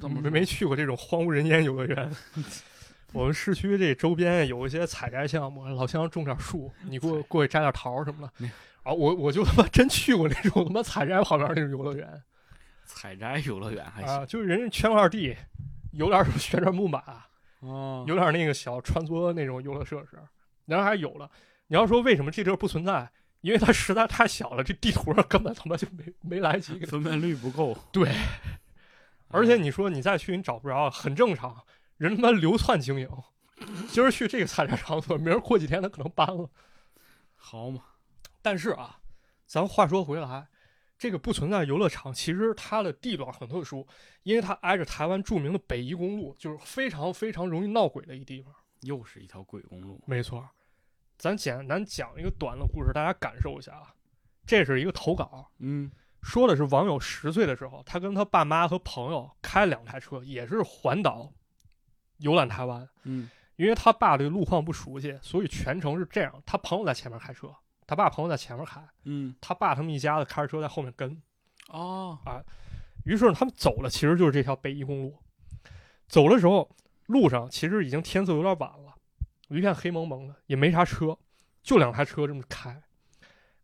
[0.00, 2.14] 怎么没没去过这种荒无人烟游乐园。
[3.12, 8.50] 我们市区这周边有一些采摘项目，老乡种点树，你过过去摘点桃儿什么的嗯。
[8.82, 12.22] 啊，我我就他妈真去过那种他妈采摘旁边那种游乐园
[12.84, 15.36] 采摘游乐园还行啊，就是人家圈块地，
[15.92, 17.02] 有点什么旋转木马，
[17.60, 20.18] 哦，有点那个小穿梭那种游乐设施，
[20.66, 21.28] 然后还有了。
[21.68, 23.10] 你要说为什么这地儿不存在？
[23.42, 27.76] 因为它实在太小了，这地图上根本他妈就没没来及分辨率不够。
[27.92, 28.10] 对，
[29.28, 31.56] 而且你说你再去你找不着，很正常。
[31.96, 33.08] 人他妈流窜经营，
[33.88, 36.50] 今儿去这个采摘场所，明儿过几天他可能搬了。
[37.34, 37.82] 好嘛，
[38.42, 39.00] 但是啊，
[39.46, 40.48] 咱话说回来，
[40.98, 43.86] 这个不存在游乐场，其实它的地段很特殊，
[44.22, 48.52] 因为它挨着台湾著名的北宜公路，就是非常非常容易闹鬼的一地方。
[48.80, 50.02] 又是一条鬼公路。
[50.06, 50.46] 没错，
[51.16, 53.94] 咱简单讲一个短的故事，大家感受一下啊。
[54.46, 55.90] 这是一个投稿，嗯
[56.22, 61.32] 说的是网友十岁的时候，他跟他爸妈和朋友开两台车，也是环岛
[62.18, 62.88] 游览台湾。
[63.04, 67.48] 嗯因为他爸对路况不熟悉，所以全程是这样：他朋友在前面开车，
[67.86, 71.16] 他爸朋友在前面开，嗯，他爸他们一家子开着车在后面跟。
[71.68, 72.44] 哦啊，
[73.06, 75.16] 于是他们走了其实就是这条北宜公路。
[76.06, 76.70] 走的时候，
[77.06, 78.94] 路上其实已经天色有点晚了，
[79.48, 81.16] 一片黑蒙蒙的，也没啥车，
[81.62, 82.78] 就两台车这么开。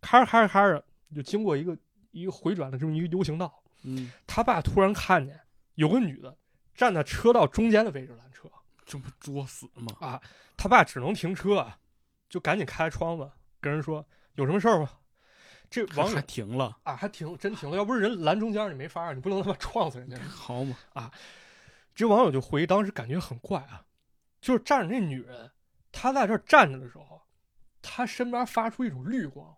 [0.00, 0.82] 开着开着开着，
[1.14, 1.76] 就经过一个
[2.12, 3.62] 一个回转的这么一个 U 型道。
[3.82, 5.38] 嗯，他爸突然看见
[5.74, 6.34] 有个女的
[6.74, 8.48] 站在车道中间的位置拦车，
[8.84, 9.94] 这不作死吗？
[10.00, 10.20] 啊
[10.56, 11.78] 他爸只能停车啊，
[12.28, 13.28] 就赶紧开窗子
[13.60, 14.06] 跟人说
[14.36, 14.88] ：“有什么事儿吗？”
[15.68, 20.16] 这网友还停了，啊还停真停了，要不是人拦中间你没法儿，你不能他妈撞死人家。
[20.28, 21.10] 好嘛啊，
[21.94, 23.82] 这网友就回忆当时感觉很怪啊，
[24.40, 25.50] 就是站着那女人，
[25.90, 27.22] 她在这站着的时候，
[27.80, 29.56] 她身边发出一种绿光，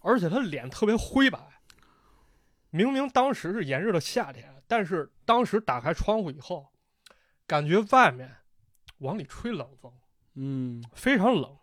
[0.00, 1.38] 而且她脸特别灰白。
[2.70, 6.64] 明明当时是炎热的夏天，但是当时打开窗户以后，
[7.44, 8.36] 感觉外面
[8.98, 9.92] 往里吹冷风，
[10.34, 11.58] 嗯非常冷。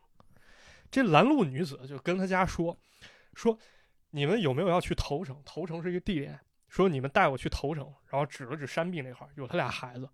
[0.92, 2.78] 这拦路女子就跟他家说
[3.34, 3.58] ：“说
[4.10, 5.42] 你们有没有要去头城？
[5.46, 6.38] 头城是一个地点，
[6.68, 10.10] 说你们带我去头城。”然后指了指山壁那块儿，有他俩孩子。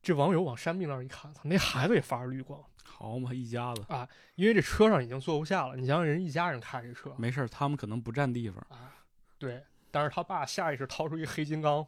[0.00, 5.76] 这网友往山壁那儿一看，操，那孩子也发着绿光，好嘛，一家子啊因为这车上已经坐不下了。
[5.76, 8.66] 你想想，人一家人开这车没事，他们可能不占地方。
[8.70, 9.04] 啊，
[9.38, 9.62] 对。
[9.90, 11.86] 但是他爸下意识掏出一黑金刚，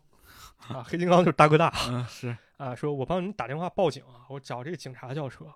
[0.69, 5.47] 啊，黑金刚就是大哥大，嗯，是，啊，说我帮你打电话报警啊，我找这个警察叫车。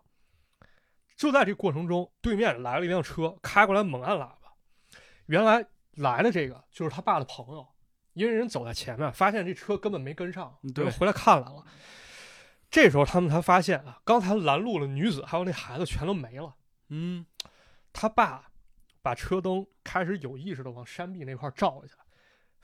[1.16, 4.52] 就在这过程中，对面来了一辆车，开过来猛按喇叭。
[5.26, 7.66] 原来来的这个就是他爸的朋友，
[8.12, 11.64] 因为人走在前面，发现这车根本没跟上，嗯对回来看来了。
[12.70, 16.54] 这时候他们才发现啊，刚才拦路的女子还有那孩子全都没了。
[16.90, 17.24] 嗯
[17.92, 18.50] 他爸
[19.00, 21.94] 把车灯开始有意识的往山壁那块照一下，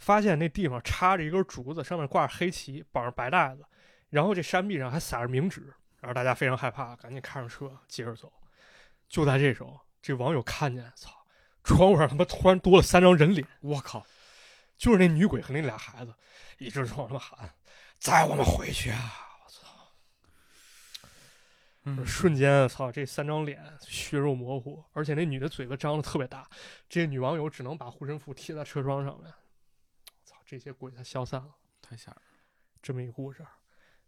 [0.03, 3.64] 发现那地方插着一根竹子，上面挂着黑旗，绑着白带子，
[4.11, 8.32] 然后这山壁上还撒着冥纸，然后大家非常害怕，赶紧开上车接着走。
[9.09, 11.12] 就在这时候，这网友看见，操，
[11.62, 14.05] 窗户上他妈突然多了三张人脸，我靠，
[14.76, 16.12] 就是那女鬼和那俩孩子，
[16.59, 17.55] 一直冲他们喊
[18.00, 18.98] ：“载我们回去啊！”
[19.46, 19.68] 我操！
[21.84, 26.48] 嗯瞬间，操，这三张脸血肉模糊，而且那女的嘴巴张的特别大，
[26.88, 29.32] 这女网友只能把护身符贴在车窗上面。
[30.53, 31.55] 操，这些鬼它消散了。
[31.80, 32.38] 太吓人了。
[32.82, 33.44] 这么一个故事，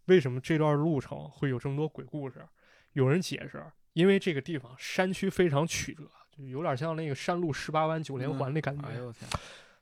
[0.07, 2.47] 为什么这段路程会有这么多鬼故事？
[2.93, 8.87] 有人解释，因为这个地方山区非常曲折，就有点像那个山路十八弯九连环那感觉。
[8.89, 9.29] 哎呦我天，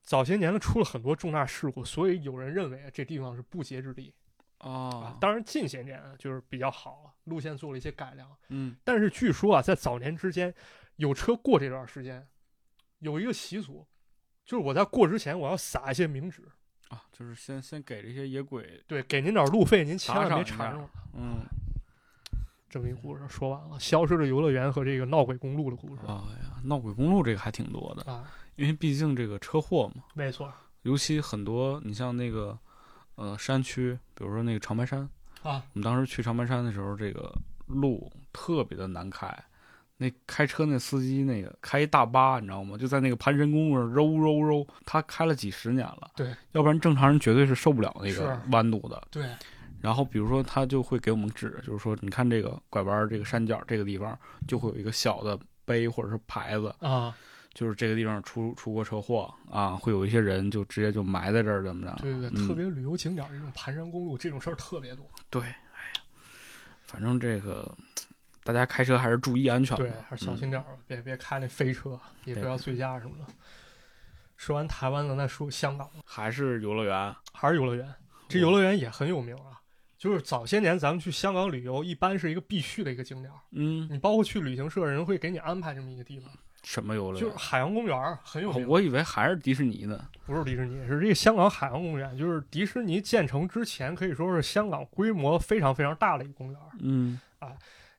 [0.02, 4.14] 早些年呢出了很多重大事故，所以有人认为这地方是不洁之地
[4.58, 8.30] 啊啊。，当然近些年就是比较好了，路线做了一些改良。
[8.48, 10.54] 嗯但是据说啊，在早年之间，
[10.96, 12.26] 有车过这段时间，
[13.00, 13.86] 有一个习俗，
[14.52, 16.42] 就是我在过之前，我要撒一些冥纸，
[16.88, 20.90] 啊，就是先先给这些野鬼，对，给您点路费，您千万别打赏一下缠上我。
[21.14, 21.40] 嗯，
[22.68, 26.02] 这么一故事说完了，消失的游乐园和这个闹鬼公路的故事。
[26.06, 32.58] 哎呀，闹鬼公路这个还挺多的，啊，因为毕竟这个车祸嘛，没错尤其很多，你像那个
[33.14, 35.00] 呃山区，比如说那个长白山，
[35.42, 37.34] 啊，我们当时去长白山的时候，这个
[37.68, 39.26] 路特别的难开，
[40.02, 42.76] 那开车那司机那个开一大巴，你知道吗？
[42.76, 46.10] 就在那个盘山公路上揉揉揉，他开了几十年了。
[46.16, 49.00] 对，要不然正常人绝对是受不了那个弯度的。
[49.10, 49.24] 对，
[49.80, 57.14] 然后比如说他就会给我们指，就是说你看这个拐弯儿这个山脚这个地方就会有一个小的碑或者是牌子，啊，
[57.54, 61.96] 就是这个地方出出过车祸啊，会有一些人就直接就埋在这儿怎么着？
[62.02, 65.04] 对对对，嗯特别旅游景点儿这种盘山公路这种事儿特别多。
[65.30, 66.02] 对，哎呀，
[66.84, 67.72] 反正这个
[68.44, 69.76] 大家开车还是注意安全。
[69.76, 73.24] 对，还是小心点儿吧，别别开那飞车，也不要醉驾什么的。
[74.36, 77.14] 说完台湾的，再说香港的，还是游乐园。
[77.32, 77.94] 还是游乐园。
[78.28, 79.60] 这游乐园也很有名啊，
[79.96, 83.32] 就是早些年咱们去香港旅游，一般是一个必去的一个景点。
[83.52, 86.28] 嗯，你包括去旅行社，人会给你安排这么一个地方，
[86.64, 87.20] 什么游乐园？
[87.20, 88.64] 就是海洋公园，很有名。
[88.64, 90.08] 哦我以为还是迪士尼呢。
[90.26, 96.68] 不是迪士尼，是这个香港海洋公园，就是迪士尼建成之前，可以说是香港规模非常非常大的一个公园儿。
[96.80, 97.20] 嗯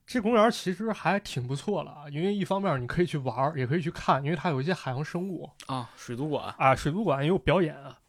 [0.06, 6.54] 这公园其实还挺不错了啊，因为一方面你可以去玩儿，也可以去看，因为它有一些海洋生物啊，水族馆。
[6.58, 7.99] 啊，水族馆也有表演啊，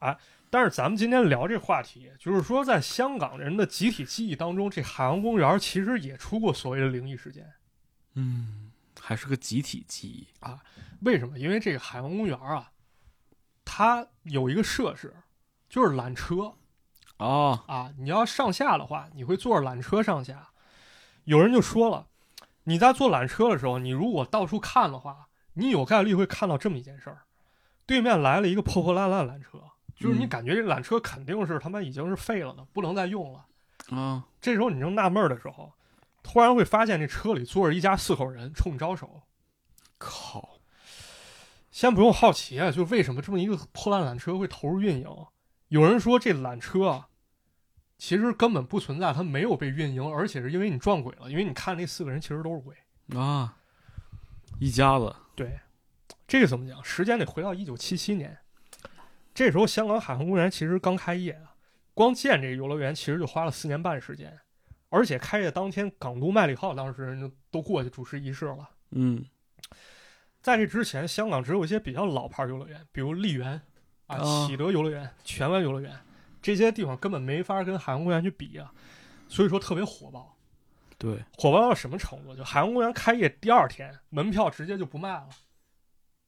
[0.00, 0.18] 啊。
[0.52, 7.48] 但是咱们今天聊这话题，就是说在香港人的集体记忆当中，这海洋公园其实也出过所谓的灵异事件。
[8.14, 10.58] 嗯，还是个集体记忆啊。
[11.02, 11.38] 为什么？
[11.38, 12.72] 因为这个海洋公园啊，
[13.64, 15.14] 它有一个设施，
[15.68, 16.52] 就是缆车
[17.18, 17.94] 哦，啊。
[17.96, 20.49] 你要上下的话，你会坐着缆车上下。
[21.30, 22.08] 有人就说了，
[22.64, 27.18] 你在坐缆车的时候，你如果到处看的话，你有概率会看到这么一件事儿：
[27.86, 29.62] 对面来了一个破破烂烂缆车，
[29.94, 33.46] 就是你嗯感觉这缆车肯定是他妈已经是废了的，不能再用了。
[33.96, 35.72] 啊，这时候你正纳闷儿的时候，
[36.24, 39.22] 突然会发现这车里坐着一家四口人冲你招手。
[39.98, 40.58] 靠！
[41.70, 45.08] 先不用好奇啊，就为什么这么一个破烂缆车会投入运营？
[45.68, 47.06] 有人说这缆车啊，
[48.00, 52.74] 其实根本不存在，它没有被运营，而且是因为你撞鬼了，因为你看那四个人其实都是鬼。
[53.14, 53.54] 啊，
[54.58, 55.14] 一家子。
[55.36, 55.60] 对，
[56.26, 56.82] 这个怎么讲？
[56.82, 58.38] 时间得回到一九七七年，
[59.34, 61.52] 这时候香港海洋公园其实刚开业啊，
[61.92, 64.40] 光建这个游乐园其实就花了四年半时间，
[64.88, 68.66] 而且开业当天，港督麦理浩当时人就都过去主持仪式了。
[68.92, 69.22] 嗯
[70.40, 73.60] 在这之前，香港只有一些比较老牌游乐园，比如丽园
[74.06, 75.94] 啊、哦启德游乐园、荃湾游乐园
[76.42, 78.72] 这些地方根本没法跟海洋公园去比啊，
[79.28, 80.36] 所以说特别火爆。
[80.98, 82.34] 对，火爆到什么程度？
[82.36, 85.28] 就海洋公园开业第二天，门票直接就不卖了。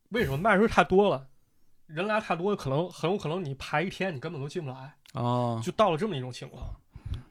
[0.09, 0.39] 为什么？
[0.39, 1.29] 卖出去太多了，
[1.87, 6.65] 人来太多，可能很有可能你排一天，你根本都进不来，啊，就到了这么一种情况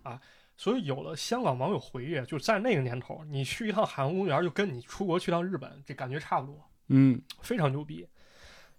[0.04, 0.22] 啊。
[0.58, 6.56] 所以有了香港网友回忆，就在那个年头，你去一趟海洋公园，就跟你出国去趟日本这感觉差不多。
[6.90, 8.08] 嗯非常牛逼。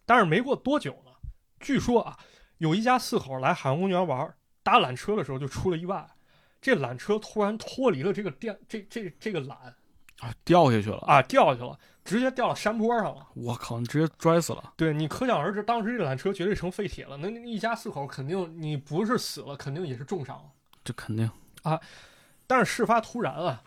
[0.07, 1.11] 但是没过多久呢，
[1.59, 2.16] 据说啊，
[2.62, 4.32] 有一家四口来海洋公园玩，
[4.62, 6.06] 搭缆车的时候就出了意外，
[6.60, 9.54] 这缆车突然脱离了这个电这这这个缆
[10.20, 10.98] 啊，掉下去了。
[10.98, 13.26] 啊，掉下去了，直接掉到山坡上了。
[13.34, 14.74] 我靠，你直接摔死了。
[14.76, 17.16] 对你可想而知，当时这缆车绝对成废铁了。
[17.16, 20.40] 那那一家四口肯定你不是死了，肯定也是重伤。
[20.84, 21.28] 这肯定
[21.64, 21.80] 啊。
[22.46, 23.60] 但是事发突然啊，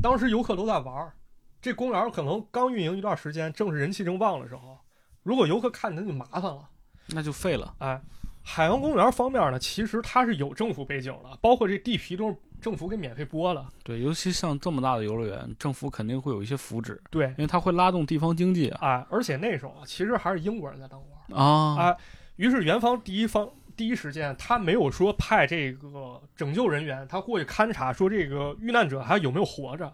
[0.00, 1.12] 当时游客都在玩儿，
[1.60, 4.78] 这公园可能刚运营一段时间，正是人气正旺的时候，
[5.24, 6.68] 如果游客看见就麻烦了。
[7.08, 7.74] 那就废了。
[7.78, 8.00] 哎，
[8.48, 13.68] 海洋公园方面呢，其实它是有政府背景的，包括这地皮都是政府给免费拨了。
[13.82, 18.78] 对，尤其像这么大的游乐园，政府肯定会有一些福祉，对，因为它会拉动地方经济啊。
[18.80, 21.40] 哎，而且那时候啊，其实还是英国人在当官。
[21.40, 21.96] 啊啊
[22.36, 29.92] 于是元方第一方第一时间，他没有说派这个拯救人员他过去勘察，说这个遇难者还有没有活着，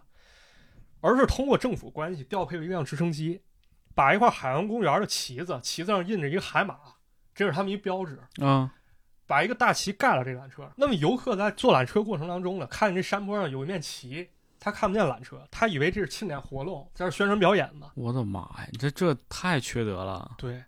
[1.00, 3.40] 而是通过政府关系调配了一辆直升机，
[3.94, 6.76] 把一块海洋公园的旗子，旗子上印着一个海马，
[7.34, 8.18] 这是他们一标志。
[8.40, 8.72] 啊
[9.24, 10.70] 把一个大旗盖了这缆车。
[10.76, 14.28] 那么游客在坐缆车过程当中呢，看见这山坡上有一面旗，
[14.60, 17.90] 他看不见缆车，他以为这是庆典活动，在这宣传表演呢。
[17.94, 20.32] 我的妈呀，这这太缺德了。
[20.36, 20.62] 对，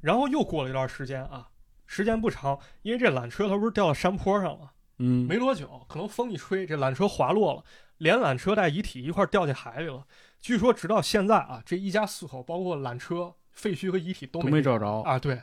[0.00, 1.48] 然后又过了一段时间啊，
[1.86, 7.62] 时间不长，因为这缆车它不是掉到山坡上了，嗯，没多久，可能风一吹，这缆车滑落了，
[7.98, 10.04] 连缆车带遗体一块掉进海里了。
[10.40, 15.02] 据说直到现在啊，这一家四口，包括缆车、废墟和遗体都没找着。
[15.02, 15.18] 啊。
[15.20, 15.40] 对，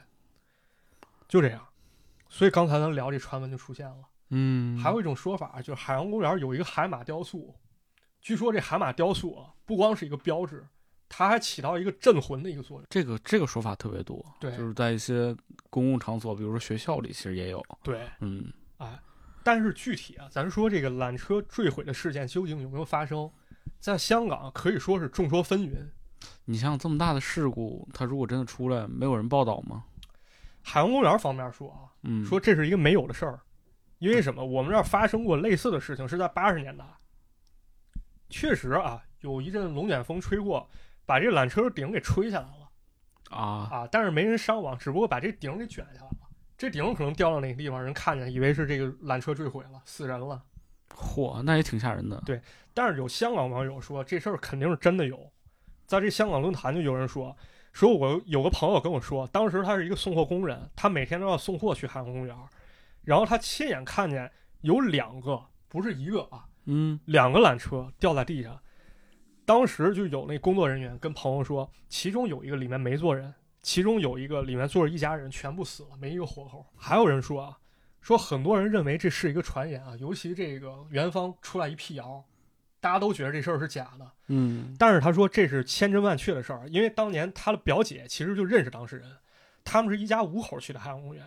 [1.30, 1.65] 就这样。
[2.27, 3.97] 所以刚才咱聊这传闻就出现了。
[4.32, 7.55] 嗯，还有一种说法，就是海洋公园有一个海马雕塑，
[8.21, 10.67] 据说这海马雕塑啊，不光是一个标志，
[11.07, 12.86] 它还起到一个镇魂的一个作用。
[12.89, 15.36] 这个这个说法特别多，对就是在一些
[15.69, 17.65] 公共场所，比如说学校里，其实也有。
[17.82, 18.99] 对，嗯，哎
[19.41, 23.32] 但是具体啊，咱说这个缆车坠毁的事件究竟有没有发生，
[23.80, 25.73] 在香港可以说是众说纷纭。
[26.45, 29.86] 你像这么大的事故，它如果真的出来，没有人报道吗？
[30.64, 33.39] 海洋公园方面说啊，嗯，说这是一个没有的事儿，
[33.97, 34.43] 因为什么？
[34.43, 36.86] 我们这儿发生过类似的事情，是在八十年代。
[38.30, 40.70] 确实啊，有一阵龙卷风吹过，
[41.05, 42.70] 把这缆车顶给吹下来了
[43.32, 46.30] 啊，啊，但是没人伤亡，只不过把这顶给卷下来了。
[46.57, 50.43] 这顶可能掉到哪个地方，人看见以为是这个缆车坠毁了，死人了。
[50.93, 52.22] 嚯，那也挺吓人的。
[52.26, 52.41] 对
[52.74, 55.32] 但是有香港网友说这事儿肯定是真的有，
[55.86, 57.36] 在这香港论坛就有人说，
[57.80, 62.36] 说我有个朋友跟我说，当时他是一个送货工人，他每天都要送货去海洋公园，
[63.05, 68.59] 然后他亲眼看见有两个，不是一个啊，嗯，两个缆车掉在地上。
[69.45, 76.65] 当时就有那工作人员跟朋友说，其中有一个里面没坐人，其中有一个里面坐着一家人，全部死了，没一个活口。
[76.75, 77.57] 还有人说啊，
[78.01, 82.25] 说很多人认为这是一个传言啊，尤其这个元芳出来一辟谣，
[82.80, 84.11] 大家都觉得这事儿是假的。
[84.27, 89.17] 嗯，但是他说这是千真万确的事儿，因为当年他的表姐其实就认识当事人，
[89.63, 91.25] 他们是一家五口去的海洋公园，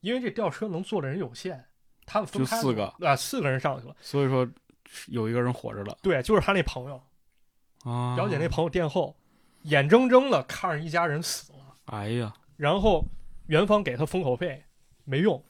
[0.00, 1.64] 因为这吊车能坐的人有限，
[2.04, 3.96] 他们分开就四个啊，四个人上去了。
[4.00, 4.48] 所以说
[5.08, 7.02] 有一个人活着了对，就是他那朋友，
[7.84, 8.14] 啊。
[8.14, 9.16] 表姐那朋友殿后，
[9.62, 13.04] 眼睁睁的看着一家人死了，哎呀，然后
[13.46, 14.64] 元芳给他封口费
[15.04, 15.42] 没用，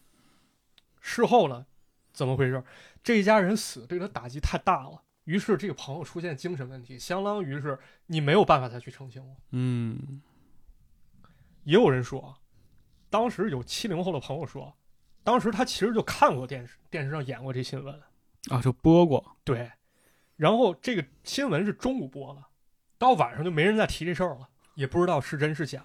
[1.00, 1.66] 事后呢，
[2.12, 2.62] 怎么回事？
[3.02, 9.36] 这一家人死对他打击太大了，于是这个朋友出现精神问题，相当于是你没有办法再去澄清了。
[9.50, 10.22] 嗯，
[11.64, 12.36] 也有人说，
[13.10, 14.76] 当时有七零后的朋友说，
[15.22, 18.00] 当时他其实就看过电视，电视上演过这新闻，
[18.50, 19.36] 啊，就播过。
[19.44, 19.70] 对，
[20.36, 22.44] 然后这个新闻是中午播的，
[22.96, 25.84] 到晚上就没人再提这事儿了，也不知道是真是假。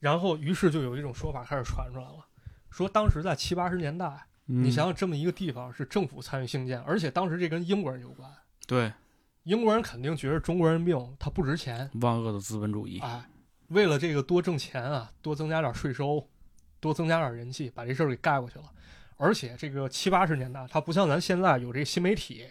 [0.00, 2.26] 然后，于是就有一种说法开始传出来了，
[2.70, 4.64] 说当时在七八十年代，嗯。
[4.64, 8.30] 你想想这么一个地方是政府参与兴建，而且当时这跟英国人有关，
[8.66, 8.92] 对。
[9.44, 13.24] 英国人肯定觉得中国人命它不值钱，万恶的资本主义，哎，
[13.68, 16.28] 为了这个多挣钱啊，多增加点税收，
[16.78, 18.66] 多增加点人气，把这事儿给盖过去了。
[19.16, 22.46] 而且这个七八十年代，它不像咱现在有这个新媒体，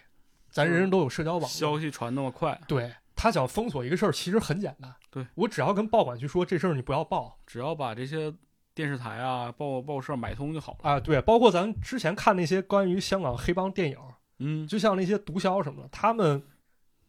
[0.50, 4.94] 咱人人都有社交网络，消息传那么快，对他想封锁一个事儿，其实很简单。
[5.10, 5.26] 对。
[5.36, 8.34] 我只要跟报馆去说这事儿，你不要报只要把这些
[8.82, 10.90] 电视台啊、报报社买通就好了。
[10.90, 11.00] 啊。
[11.00, 13.98] 对，包括咱之前看那些关于香港黑帮电影，
[14.40, 16.42] 嗯，就像那些毒枭什么的，他们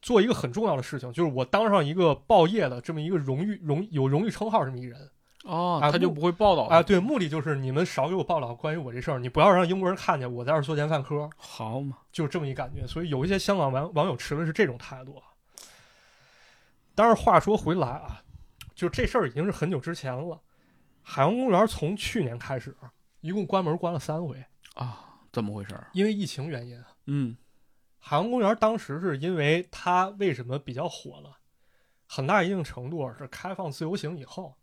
[0.02, 5.10] 做一个很重要的事情，就是我当上一个报业的这么一个荣誉荣有荣誉称号这么一人
[5.44, 6.82] 哦，啊他就不会报道啊。
[6.82, 11.30] 对，目的就是你们少给我报道关于我这事儿，你不要让英国人看见我在这儿作奸犯科。
[11.36, 12.86] 好嘛，就是这么一感觉。
[12.86, 15.16] 所以有一些香港网网友持的是这种态度。
[15.16, 15.24] 啊
[16.94, 18.20] 但是话说回来啊，
[18.74, 20.38] 就这事儿已经是很久之前了。
[21.02, 22.76] 海洋公园从去年开始，
[23.20, 24.44] 一共关门关了三回，
[24.74, 25.78] 啊，怎么回事？
[25.92, 26.78] 因为疫情原因。
[26.78, 27.36] 啊嗯
[28.04, 31.38] 海洋公园当时是因为它为什么比较火了？
[32.08, 34.56] 很大一定程度是开放自由行以后，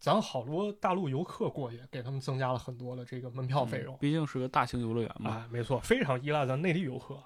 [0.00, 3.96] 咱好多大陆游客过去，给他们增加了很多的这个门票费用。
[3.98, 5.36] 毕竟是个大型游乐园嘛。
[5.36, 7.22] 哎，没错，非常依赖咱内地游客。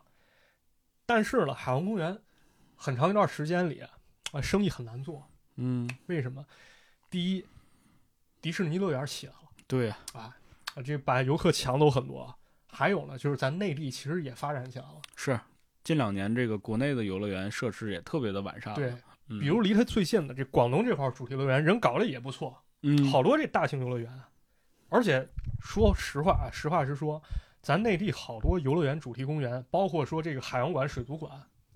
[1.06, 2.18] 但是呢，海洋公园
[2.76, 3.80] 很长一段时间里
[4.32, 5.26] 啊，生意很难做。
[5.56, 6.44] 嗯，为什么？
[7.08, 7.46] 第一，
[8.40, 10.34] 迪士尼乐园起来了对啊，
[10.74, 12.34] 啊，这把游客抢走很多。
[12.70, 15.00] 还有呢，就是咱内地其实也发展起来了。
[15.16, 15.38] 是
[15.82, 18.74] 近两年这个国内的游乐园设施也特别的完善。
[18.74, 18.92] 对，
[19.28, 24.10] 嗯，比如离它最近的这广东这块主题乐园，人搞得也不错，嗯，好多这大型游乐园。
[24.88, 25.26] 而且
[25.60, 27.20] 说实话啊，实话实说，
[27.60, 31.32] 咱内地好多游乐园主题公园，包括说这个海洋馆、水族馆，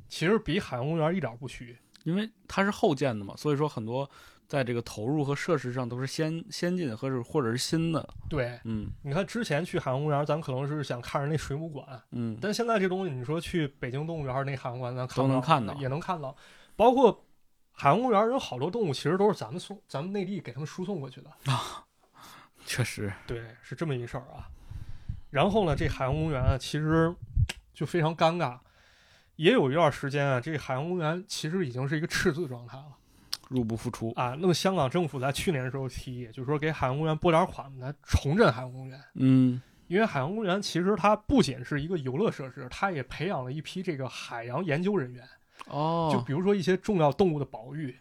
[0.09, 1.77] 其实比海洋公园一点儿不虚。
[2.05, 4.09] 因为它是后建的嘛，所以说很多
[4.53, 8.07] 在这个投入和设施上都是先先进或者或者是新的。
[8.28, 16.36] 对，嗯你看之前去海洋公园，咱可能是想看着那水母馆，嗯，但现在这东西，你说去北京动物园那海洋馆，咱看都能看到也能看到。
[16.76, 17.24] 包括
[17.72, 21.86] 海洋公园有好多动物，其实都是咱们送咱们内地给他们输送过去的啊。
[22.66, 24.46] 确实，对，是这么一事儿啊。
[25.30, 27.14] 然后呢，这海洋公园啊，其实
[27.72, 28.59] 就非常尴尬。
[29.36, 32.98] 也有一段时间啊，这海洋公园其实已经是一个赤字状态了
[33.53, 34.12] 入不敷出。
[34.16, 34.36] 啊。
[34.40, 39.00] 那么香港政府在去年的时候提议，就是说给海洋公园拨点款来重振海洋公园。
[39.14, 45.22] 嗯因为海洋公园其实它不仅是一个游乐设施，它也培养了一批这个海洋研究人员。
[45.66, 47.94] 哦就哦，比如说一些重要动物的保育，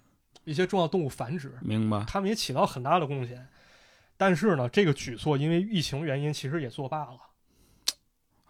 [0.45, 2.03] 一些重要动物繁殖，明白。
[2.07, 3.45] 他们也起到很大的贡献。
[4.15, 7.17] 但是呢，这个举措因为疫情原因，其实也作罢了。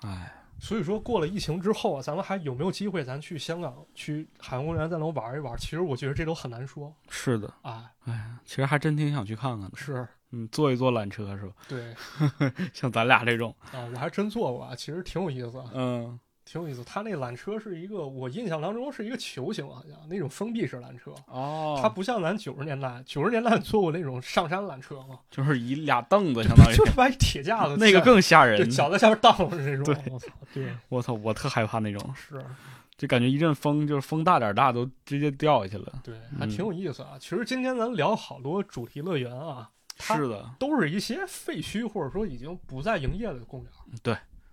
[0.01, 0.31] 哎，
[0.63, 5.57] 所以说，过了疫情之后啊，咱们还有没有机会咱去香港、去海洋公园再能玩一玩？
[5.57, 7.83] 其实我觉得这都很难说是的，哎。
[8.05, 9.75] 哎，其实还真挺想去看看的。
[9.75, 11.53] 是嗯，坐一坐缆车是吧？
[11.67, 11.93] 对
[12.73, 16.17] 像咱俩这种，啊，我还真坐过啊，其实挺有意思，嗯，
[16.51, 16.83] 挺有意思。
[16.83, 21.13] 它那缆车是一个，我印象当中是一个球形，好像那种封闭式缆车。
[21.27, 25.19] 哦，它不像咱九十年代，九十年代坐过那种上山缆车吗？
[25.29, 28.69] 就是一俩凳子，相当于就是把一铁架子那个更吓对人。
[28.69, 29.85] 脚在下面荡着那种。
[29.85, 32.43] 对我操，对， 我操，我特害怕那种，是
[32.97, 35.93] 就感觉一阵风，就是风大点儿大都直接掉下去了。
[36.03, 37.11] 对，还挺有意思啊。
[37.17, 43.71] 其实今天咱聊好多主题乐园啊，是的，都是一些废墟或者说已经不再营业的公园。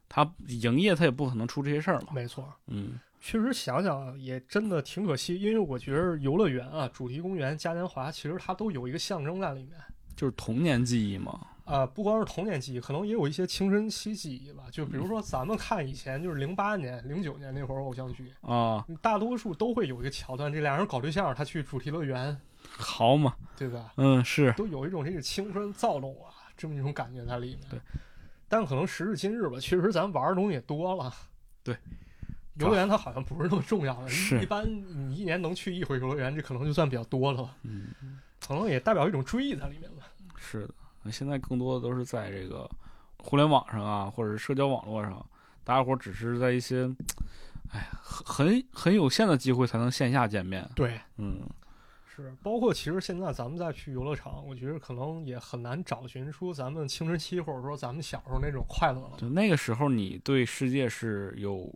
[0.09, 2.09] 它营业他也不可能出这些事儿嘛。
[2.13, 9.73] 没错，嗯，确实想想也真的挺可惜，因为我觉得游乐园啊、主题公园、嘉年华，其实它都有一个象征在里面。
[10.17, 11.47] 就是童年记忆嘛。
[11.65, 14.65] 啊、不光是童年记忆，可能也有一些青春期记忆吧。
[14.73, 22.35] 就比如说咱们看以前就是零八年、零九年那会儿偶像剧，啊，大多数都会有一个桥段，这俩人搞对象，他去主题乐园，
[22.79, 23.93] 好嘛，对吧？
[23.99, 27.61] 嗯，是，都有一种这个青春躁动啊，这么一种感觉在里面。
[27.69, 27.79] 对，
[28.49, 31.13] 但可能时至今日吧，确实咱玩的东西也多了。
[31.63, 31.77] 对，
[32.55, 34.09] 游乐园它好像不是那么重要了。
[34.09, 37.55] 是一般你一年能去一回游乐园，这可能就算比较多了。
[37.63, 37.89] 嗯，
[38.41, 40.09] 可能也代表一种追忆在里面吧。
[40.37, 40.75] 是的。
[41.11, 42.69] 现在更多的都是在这个
[43.19, 45.25] 互联网上啊，或者是社交网络上，
[45.65, 46.85] 大家伙儿只是在一些，
[47.73, 50.69] 哎，很很很有限的机会才能线下见面。
[50.75, 51.41] 对，嗯，
[52.23, 52.35] 是。
[52.43, 59.13] 包括其实现在咱们再去游乐场，我觉得可能也很难找寻出咱们青春期或者说咱们小时候那种快乐了。
[59.19, 61.73] 就那个时候，你对世界是有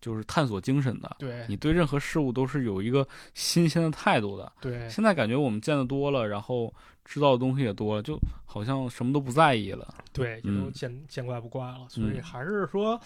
[0.00, 4.52] 就是探索精神的，对你对任何事物都是有一个新鲜的态度的。
[4.60, 6.72] 对现在感觉我们见的多了，然后
[7.04, 9.94] 知道的东西也多了，就好像什么都不在意了。
[10.12, 11.86] 对，也都嗯见、见怪不怪了。
[11.88, 13.00] 所以嗯还是说。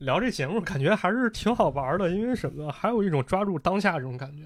[0.00, 2.70] 聊这节目感觉还是挺好玩的，因为什么呢？
[2.70, 4.44] 还有一种抓住当下这种感觉。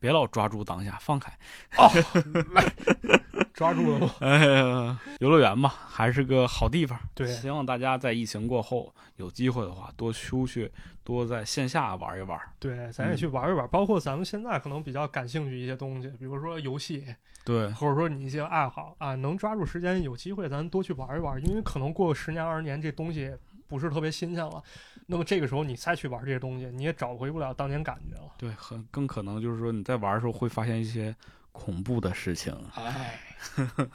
[0.00, 1.30] 别老抓住当下，放开
[1.76, 1.88] 哦。
[3.52, 4.10] 抓住了吗？
[4.20, 6.98] 哎呀，游乐园吧，还是个好地方。
[7.14, 10.72] 对希望大家在疫情过后有机会的话，多出去，
[11.04, 12.40] 多在线下玩一玩。
[12.58, 13.68] 对，咱也去玩一玩。
[13.68, 17.04] 包括咱们现在可能比较感兴趣一些东西，比如说游戏，
[17.44, 21.38] 对，或者说你一些爱好啊，能抓住时间，有机会咱多去玩一玩。
[21.44, 23.30] 因为可能过个十年二十年，这东西
[23.70, 24.62] 不是特别新鲜了。
[25.06, 28.30] 那么这个时候你再去玩这些东西，你也找回不了当年感觉了。
[28.36, 31.14] 对，很更可能就是说你在玩的时候会发现一些
[31.52, 32.54] 恐怖的事情。
[32.74, 33.18] 哎，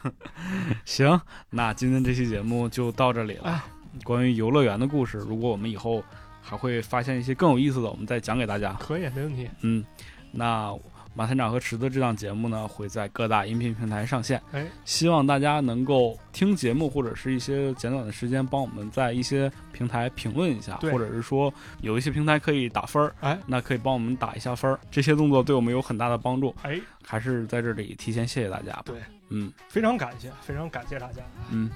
[0.84, 1.21] 行，
[1.51, 3.43] 那今天这期节目就到这里了。
[3.51, 3.61] 哎
[4.03, 6.03] 关于游乐园的故事，如果我们以后
[6.41, 8.73] 还会发现一些更有意思的，我们再讲给大家。
[8.73, 9.49] 可以，没问题。
[9.61, 9.86] 嗯，
[10.34, 10.78] 那
[11.16, 14.39] 马团长和池子这档节目呢，会在各大音频平台上线。
[14.51, 23.16] 哎，希望大家能够听节目，或者是一些简短的时间，帮我们在一些平台评论一下，或者是说有一些平台可以打分儿。
[23.22, 26.53] 哎，那可以帮我们打一下分儿，这些动作对我们有很大的帮助。
[26.63, 28.78] 哎，还是在这里提前谢谢大家。
[28.84, 28.95] 对，
[29.30, 31.22] 嗯，非常感谢，非常感谢大家。
[31.49, 31.72] 嗯，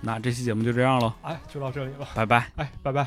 [0.00, 3.06] 那这期节目就这样了，哎，就到这里了，拜拜，哎，拜拜。